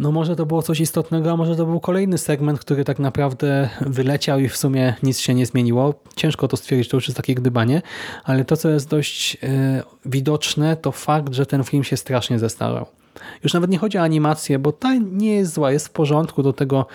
No 0.00 0.12
może 0.12 0.36
to 0.36 0.46
było 0.46 0.62
coś 0.62 0.80
istotnego, 0.80 1.30
a 1.30 1.36
może 1.36 1.56
to 1.56 1.66
był 1.66 1.80
kolejny 1.80 2.18
segment, 2.18 2.60
który 2.60 2.84
tak 2.84 2.98
naprawdę 2.98 3.68
wyleciał 3.80 4.40
i 4.40 4.48
w 4.48 4.56
sumie 4.56 4.94
nic 5.02 5.18
się 5.18 5.34
nie 5.34 5.46
zmieniło. 5.46 5.94
Ciężko 6.16 6.48
to 6.48 6.56
stwierdzić, 6.56 6.88
to 6.88 6.96
już 6.96 7.08
jest 7.08 7.16
takie 7.16 7.34
gdybanie, 7.34 7.82
ale 8.24 8.44
to, 8.44 8.56
co 8.56 8.68
jest 8.68 8.88
dość 8.88 9.36
e, 9.42 9.82
widoczne, 10.06 10.76
to 10.76 10.92
fakt, 10.92 11.34
że 11.34 11.46
ten 11.46 11.64
film 11.64 11.84
się 11.84 11.96
strasznie 11.96 12.38
zestarzał. 12.38 12.86
Już 13.44 13.54
nawet 13.54 13.70
nie 13.70 13.78
chodzi 13.78 13.98
o 13.98 14.02
animację, 14.02 14.58
bo 14.58 14.72
ta 14.72 14.94
nie 14.94 15.34
jest 15.34 15.54
zła, 15.54 15.72
jest 15.72 15.88
w 15.88 15.90
porządku, 15.90 16.42
do 16.42 16.52
tego 16.52 16.86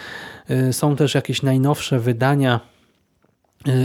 e, 0.50 0.74
są 0.74 0.96
też 0.96 1.16
jakieś 1.16 1.42
najnowsze 1.42 2.00
wydania 2.00 2.60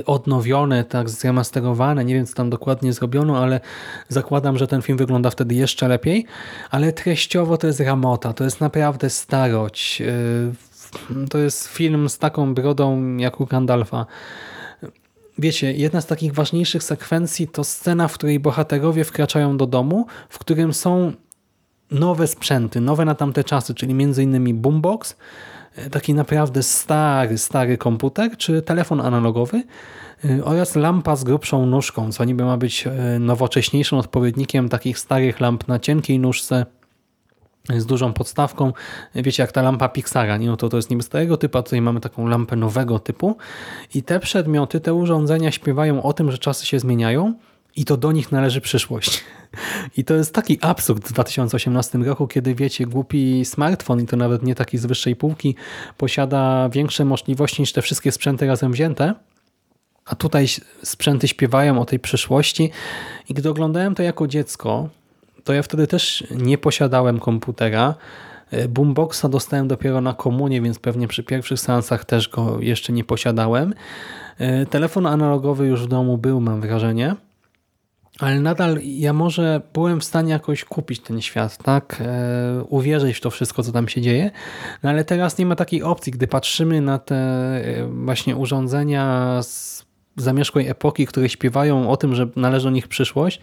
odnowione, 0.07 0.85
tak 0.85 1.11
zremasterowane, 1.11 2.05
nie 2.05 2.15
wiem 2.15 2.27
co 2.27 2.35
tam 2.35 2.51
dokładnie 2.51 2.93
zrobiono, 2.93 3.39
ale 3.39 3.61
zakładam, 4.09 4.59
że 4.59 4.67
ten 4.67 4.83
film 4.83 4.99
wygląda 4.99 5.31
wtedy 5.31 5.55
jeszcze 5.55 5.89
lepiej, 5.89 6.27
ale 6.71 6.93
treściowo 6.93 7.57
to 7.57 7.67
jest 7.67 7.81
ramota, 7.81 8.33
to 8.33 8.45
jest 8.45 8.61
naprawdę 8.61 9.11
starość. 9.11 10.01
Y, 10.01 10.71
To 11.31 11.39
jest 11.39 11.67
film 11.67 12.09
z 12.09 12.19
taką 12.19 12.55
brodą 12.55 13.17
jak 13.17 13.41
u 13.41 13.47
Gandalfa. 13.47 14.07
Wiecie, 15.39 15.73
jedna 15.73 16.01
z 16.01 16.07
takich 16.07 16.35
ważniejszych 16.35 16.83
sekwencji 16.83 17.49
to 17.49 17.65
scena, 17.65 18.09
w 18.09 18.15
której 18.15 18.41
bohaterowie 18.41 19.05
wkraczają 19.05 19.57
do 19.57 19.67
domu, 19.67 20.07
w 20.29 20.39
którym 20.39 20.75
są 20.75 21.13
nowe 21.91 22.27
sprzęty, 22.27 22.81
nowe 22.81 23.05
na 23.05 23.15
tamte 23.15 23.45
czasy, 23.45 23.75
czyli 23.75 23.95
między 23.95 24.23
innymi 24.23 24.55
boombox, 24.55 25.17
taki 25.91 26.15
naprawdę 26.15 26.63
stary, 26.63 27.39
stary 27.39 27.79
komputer, 27.79 28.37
czy 28.37 28.63
telefon 28.63 29.01
analogowy 29.01 29.63
y, 30.25 30.45
oraz 30.45 30.77
lampa 30.77 31.17
z 31.17 31.25
grubszą 31.25 31.67
nóżką, 31.67 32.13
co 32.13 32.25
niby 32.25 32.45
ma 32.45 32.57
być 32.57 32.87
y, 32.87 33.19
nowocześniejszym 33.19 33.99
odpowiednikiem 33.99 34.69
takich 34.69 34.99
starych 34.99 35.41
lamp 35.41 35.69
na 35.69 35.79
cienkiej 35.79 36.19
nóżce 36.19 36.67
z 37.69 37.87
dużą 37.87 38.13
podstawką. 38.13 38.73
Wiecie, 39.15 39.43
jak 39.43 39.53
ta 39.53 39.63
lampa 39.63 39.89
Pixara, 39.89 40.37
nie? 40.37 40.47
No 40.47 40.57
to 40.57 40.69
to 40.69 40.77
jest 40.77 40.91
niby 40.91 41.03
starego 41.03 41.37
typu, 41.37 41.59
a 41.59 41.63
tutaj 41.63 41.81
mamy 41.81 42.01
taką 42.01 42.27
lampę 42.27 42.57
nowego 42.57 42.99
typu 42.99 43.37
i 43.95 44.03
te 44.03 44.21
przedmioty, 44.21 44.81
te 44.81 44.95
urządzenia 44.95 45.51
śpiewają 45.51 46.03
o 46.03 46.13
tym, 46.13 46.31
że 46.31 46.39
czasy 46.39 46.67
się 46.67 46.79
zmieniają 46.79 47.35
i 47.77 47.85
to 47.85 47.97
do 47.97 48.13
nich 48.13 48.33
należy 48.33 48.61
przyszłość. 48.61 49.25
I 49.97 50.05
to 50.05 50.15
jest 50.15 50.35
taki 50.35 50.59
absurd 50.61 51.05
w 51.05 51.13
2018 51.13 51.99
roku, 51.99 52.27
kiedy 52.27 52.55
wiecie, 52.55 52.87
głupi 52.87 53.45
smartfon 53.45 54.01
i 54.01 54.07
to 54.07 54.17
nawet 54.17 54.43
nie 54.43 54.55
taki 54.55 54.79
z 54.79 54.87
wyższej 54.87 55.17
półki 55.17 55.55
posiada 55.97 56.69
większe 56.69 57.05
możliwości 57.05 57.63
niż 57.63 57.73
te 57.73 57.83
wszystkie 57.83 58.13
sprzęty 58.13 58.47
razem 58.47 58.73
wzięte, 58.73 59.15
a 60.05 60.15
tutaj 60.15 60.47
sprzęty 60.83 61.29
śpiewają 61.29 61.81
o 61.81 61.85
tej 61.85 61.99
przyszłości 61.99 62.71
i 63.29 63.35
gdy 63.35 63.51
oglądałem 63.51 63.95
to 63.95 64.03
jako 64.03 64.27
dziecko, 64.27 64.89
to 65.45 65.53
ja 65.53 65.63
wtedy 65.63 65.87
też 65.87 66.25
nie 66.31 66.59
posiadałem 66.59 67.21
komputera. 67.21 67.95
Boomboxa 68.69 69.25
dostałem 69.29 69.69
dopiero 69.69 70.01
na 70.01 70.15
komunie, 70.15 70.63
więc 70.63 70.79
pewnie 70.79 71.09
przy 71.09 71.23
pierwszych 71.23 71.61
seansach 71.61 72.05
też 72.05 72.29
go 72.29 72.61
jeszcze 72.61 72.93
nie 72.93 73.05
posiadałem. 73.05 73.75
Telefon 74.71 75.07
analogowy 75.07 75.67
już 75.67 75.83
w 75.83 75.89
domu 75.89 76.19
był, 76.19 76.41
mam 76.41 76.61
wrażenie. 76.61 77.17
Ale 78.21 78.41
nadal 78.41 78.79
ja 78.83 79.13
może 79.13 79.61
byłem 79.73 80.01
w 80.01 80.05
stanie 80.05 80.33
jakoś 80.33 80.65
kupić 80.65 81.01
ten 81.01 81.21
świat, 81.21 81.57
tak? 81.57 81.97
E, 82.01 82.65
uwierzyć 82.69 83.17
w 83.17 83.21
to 83.21 83.31
wszystko, 83.31 83.63
co 83.63 83.73
tam 83.73 83.89
się 83.89 84.01
dzieje. 84.01 84.31
No 84.83 84.91
ale 84.91 85.05
teraz 85.05 85.39
nie 85.39 85.47
ma 85.47 85.57
takiej 85.57 85.83
opcji, 85.83 86.13
gdy 86.13 86.27
patrzymy 86.27 86.81
na 86.81 86.99
te 86.99 87.17
e, 87.17 87.87
właśnie 88.05 88.37
urządzenia 88.37 89.39
z 89.43 89.85
zamierzchłej 90.17 90.69
epoki, 90.69 91.07
które 91.07 91.29
śpiewają 91.29 91.91
o 91.91 91.97
tym, 91.97 92.15
że 92.15 92.29
należy 92.37 92.65
do 92.65 92.71
nich 92.71 92.89
przyszłość, 92.89 93.41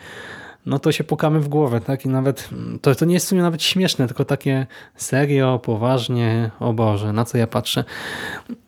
no 0.66 0.80
to 0.80 0.92
się 0.92 1.04
pukamy 1.04 1.40
w 1.40 1.48
głowę, 1.48 1.82
tak? 1.82 2.06
I 2.06 2.10
nawet 2.10 2.50
to, 2.82 2.96
to 2.96 3.06
nie 3.06 3.14
jest 3.14 3.26
w 3.26 3.30
sumie 3.30 3.42
nawet 3.42 3.64
śmieszne, 3.64 4.08
tylko 4.08 4.26
takie 4.26 4.68
serio, 4.96 5.60
poważnie, 5.60 6.52
o 6.60 6.74
Boże, 6.74 7.14
na 7.14 7.26
co 7.26 7.38
ja 7.38 7.48
patrzę. 7.48 7.84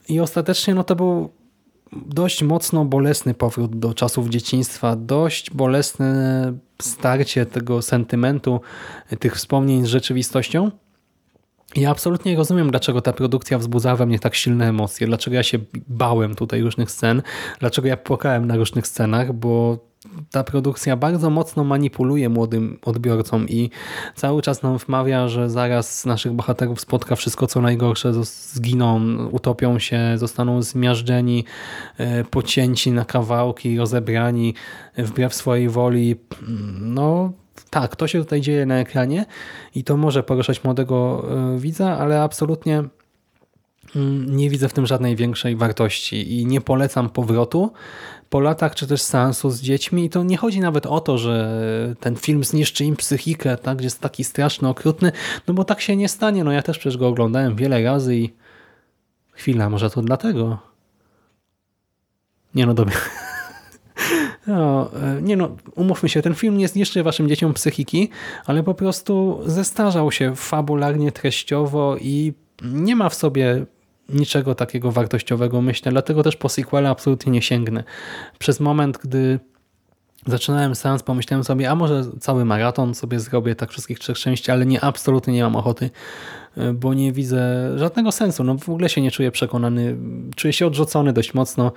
I 0.09 0.19
ostatecznie 0.19 0.75
no 0.75 0.83
to 0.83 0.95
był 0.95 1.29
dość 1.91 2.43
mocno 2.43 2.85
bolesny 2.85 3.33
powrót 3.33 3.79
do 3.79 3.93
czasów 3.93 4.29
dzieciństwa, 4.29 4.95
dość 4.95 5.51
bolesne 5.51 6.53
starcie 6.81 7.45
tego 7.45 7.81
sentymentu, 7.81 8.61
tych 9.19 9.35
wspomnień 9.35 9.85
z 9.85 9.87
rzeczywistością. 9.87 10.71
Ja 11.75 11.91
absolutnie 11.91 12.35
rozumiem, 12.35 12.71
dlaczego 12.71 13.01
ta 13.01 13.13
produkcja 13.13 13.57
wzbudzała 13.57 13.95
we 13.95 14.05
mnie 14.05 14.19
tak 14.19 14.35
silne 14.35 14.69
emocje, 14.69 15.07
dlaczego 15.07 15.35
ja 15.35 15.43
się 15.43 15.59
bałem 15.87 16.35
tutaj 16.35 16.61
różnych 16.61 16.91
scen, 16.91 17.21
dlaczego 17.59 17.87
ja 17.87 17.97
płakałem 17.97 18.47
na 18.47 18.55
różnych 18.55 18.87
scenach, 18.87 19.33
bo 19.33 19.77
ta 20.31 20.43
produkcja 20.43 20.97
bardzo 20.97 21.29
mocno 21.29 21.63
manipuluje 21.63 22.29
młodym 22.29 22.79
odbiorcom 22.81 23.49
i 23.49 23.69
cały 24.15 24.41
czas 24.41 24.63
nam 24.63 24.77
wmawia, 24.77 25.27
że 25.27 25.49
zaraz 25.49 26.05
naszych 26.05 26.31
bohaterów 26.31 26.81
spotka 26.81 27.15
wszystko 27.15 27.47
co 27.47 27.61
najgorsze, 27.61 28.13
zginą, 28.23 29.01
utopią 29.31 29.79
się, 29.79 29.99
zostaną 30.15 30.61
zmiażdżeni, 30.61 31.45
pocięci 32.31 32.91
na 32.91 33.05
kawałki, 33.05 33.77
rozebrani 33.77 34.53
wbrew 34.97 35.33
swojej 35.33 35.69
woli. 35.69 36.15
No 36.81 37.31
tak, 37.69 37.95
to 37.95 38.07
się 38.07 38.19
tutaj 38.19 38.41
dzieje 38.41 38.65
na 38.65 38.79
ekranie 38.79 39.25
i 39.75 39.83
to 39.83 39.97
może 39.97 40.23
poruszać 40.23 40.63
młodego 40.63 41.25
widza, 41.57 41.97
ale 41.97 42.21
absolutnie 42.21 42.83
nie 44.27 44.49
widzę 44.49 44.69
w 44.69 44.73
tym 44.73 44.85
żadnej 44.85 45.15
większej 45.15 45.55
wartości 45.55 46.39
i 46.39 46.45
nie 46.45 46.61
polecam 46.61 47.09
powrotu 47.09 47.71
po 48.29 48.39
latach, 48.39 48.75
czy 48.75 48.87
też 48.87 49.01
seansu 49.01 49.49
z 49.49 49.61
dziećmi 49.61 50.05
i 50.05 50.09
to 50.09 50.23
nie 50.23 50.37
chodzi 50.37 50.59
nawet 50.59 50.85
o 50.85 50.99
to, 50.99 51.17
że 51.17 51.95
ten 51.99 52.15
film 52.15 52.43
zniszczy 52.43 52.85
im 52.85 52.95
psychikę, 52.95 53.57
tak, 53.57 53.81
jest 53.81 53.99
taki 53.99 54.23
straszny, 54.23 54.67
okrutny, 54.67 55.11
no 55.47 55.53
bo 55.53 55.63
tak 55.63 55.81
się 55.81 55.95
nie 55.95 56.09
stanie. 56.09 56.43
No 56.43 56.51
ja 56.51 56.61
też 56.61 56.79
przecież 56.79 56.97
go 56.97 57.07
oglądałem 57.07 57.55
wiele 57.55 57.83
razy 57.83 58.15
i 58.15 58.33
chwila, 59.31 59.69
może 59.69 59.89
to 59.89 60.01
dlatego. 60.01 60.59
Nie 62.55 62.65
no, 62.65 62.73
dobra. 62.73 62.95
No, 64.47 64.91
nie 65.21 65.37
no, 65.37 65.55
umówmy 65.75 66.09
się, 66.09 66.21
ten 66.21 66.35
film 66.35 66.57
nie 66.57 66.67
zniszczy 66.67 67.03
waszym 67.03 67.29
dzieciom 67.29 67.53
psychiki, 67.53 68.09
ale 68.45 68.63
po 68.63 68.73
prostu 68.73 69.41
zestarzał 69.45 70.11
się 70.11 70.35
fabularnie, 70.35 71.11
treściowo 71.11 71.97
i 71.97 72.33
nie 72.63 72.95
ma 72.95 73.09
w 73.09 73.15
sobie 73.15 73.65
niczego 74.09 74.55
takiego 74.55 74.91
wartościowego, 74.91 75.61
myślę. 75.61 75.91
Dlatego 75.91 76.23
też 76.23 76.35
po 76.35 76.49
sequela 76.49 76.89
absolutnie 76.89 77.31
nie 77.31 77.41
sięgnę. 77.41 77.83
Przez 78.39 78.59
moment, 78.59 78.97
gdy 79.03 79.39
zaczynałem 80.25 80.75
seans, 80.75 81.03
pomyślałem 81.03 81.43
sobie, 81.43 81.69
a 81.69 81.75
może 81.75 82.03
cały 82.19 82.45
maraton 82.45 82.95
sobie 82.95 83.19
zrobię, 83.19 83.55
tak 83.55 83.69
wszystkich 83.71 83.99
trzech 83.99 84.17
części, 84.17 84.51
ale 84.51 84.65
nie, 84.65 84.81
absolutnie 84.81 85.33
nie 85.33 85.43
mam 85.43 85.55
ochoty, 85.55 85.89
bo 86.73 86.93
nie 86.93 87.11
widzę 87.11 87.71
żadnego 87.75 88.11
sensu. 88.11 88.43
No 88.43 88.57
w 88.57 88.69
ogóle 88.69 88.89
się 88.89 89.01
nie 89.01 89.11
czuję 89.11 89.31
przekonany. 89.31 89.97
Czuję 90.35 90.53
się 90.53 90.67
odrzucony 90.67 91.13
dość 91.13 91.33
mocno. 91.33 91.71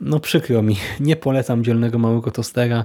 No 0.00 0.20
przykro 0.20 0.62
mi. 0.62 0.76
Nie 1.00 1.16
polecam 1.16 1.64
Dzielnego 1.64 1.98
Małego 1.98 2.30
Tostera. 2.30 2.84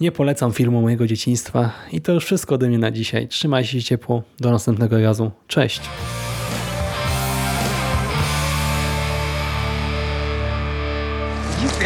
Nie 0.00 0.12
polecam 0.12 0.52
filmu 0.52 0.82
mojego 0.82 1.06
dzieciństwa. 1.06 1.72
I 1.92 2.00
to 2.00 2.12
już 2.12 2.24
wszystko 2.24 2.54
ode 2.54 2.68
mnie 2.68 2.78
na 2.78 2.90
dzisiaj. 2.90 3.28
Trzymajcie 3.28 3.70
się 3.70 3.82
ciepło. 3.82 4.22
Do 4.40 4.50
następnego 4.50 5.00
razu. 5.00 5.30
Cześć. 5.46 5.80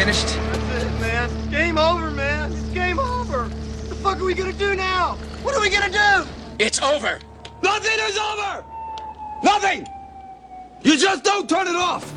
Finished? 0.01 0.35
That's 0.35 0.83
it, 0.83 0.99
man. 0.99 1.51
Game 1.51 1.77
over, 1.77 2.09
man. 2.09 2.51
It's 2.51 2.61
game 2.69 2.97
over. 2.97 3.43
What 3.43 3.89
the 3.89 3.95
fuck 3.95 4.19
are 4.19 4.25
we 4.25 4.33
gonna 4.33 4.51
do 4.51 4.73
now? 4.75 5.15
What 5.43 5.53
are 5.53 5.61
we 5.61 5.69
gonna 5.69 5.91
do? 5.91 6.27
It's 6.57 6.81
over. 6.81 7.19
Nothing 7.61 7.99
is 8.09 8.17
over! 8.17 8.63
Nothing! 9.43 9.85
You 10.81 10.97
just 10.97 11.23
don't 11.23 11.47
turn 11.47 11.67
it 11.67 11.75
off! 11.75 12.11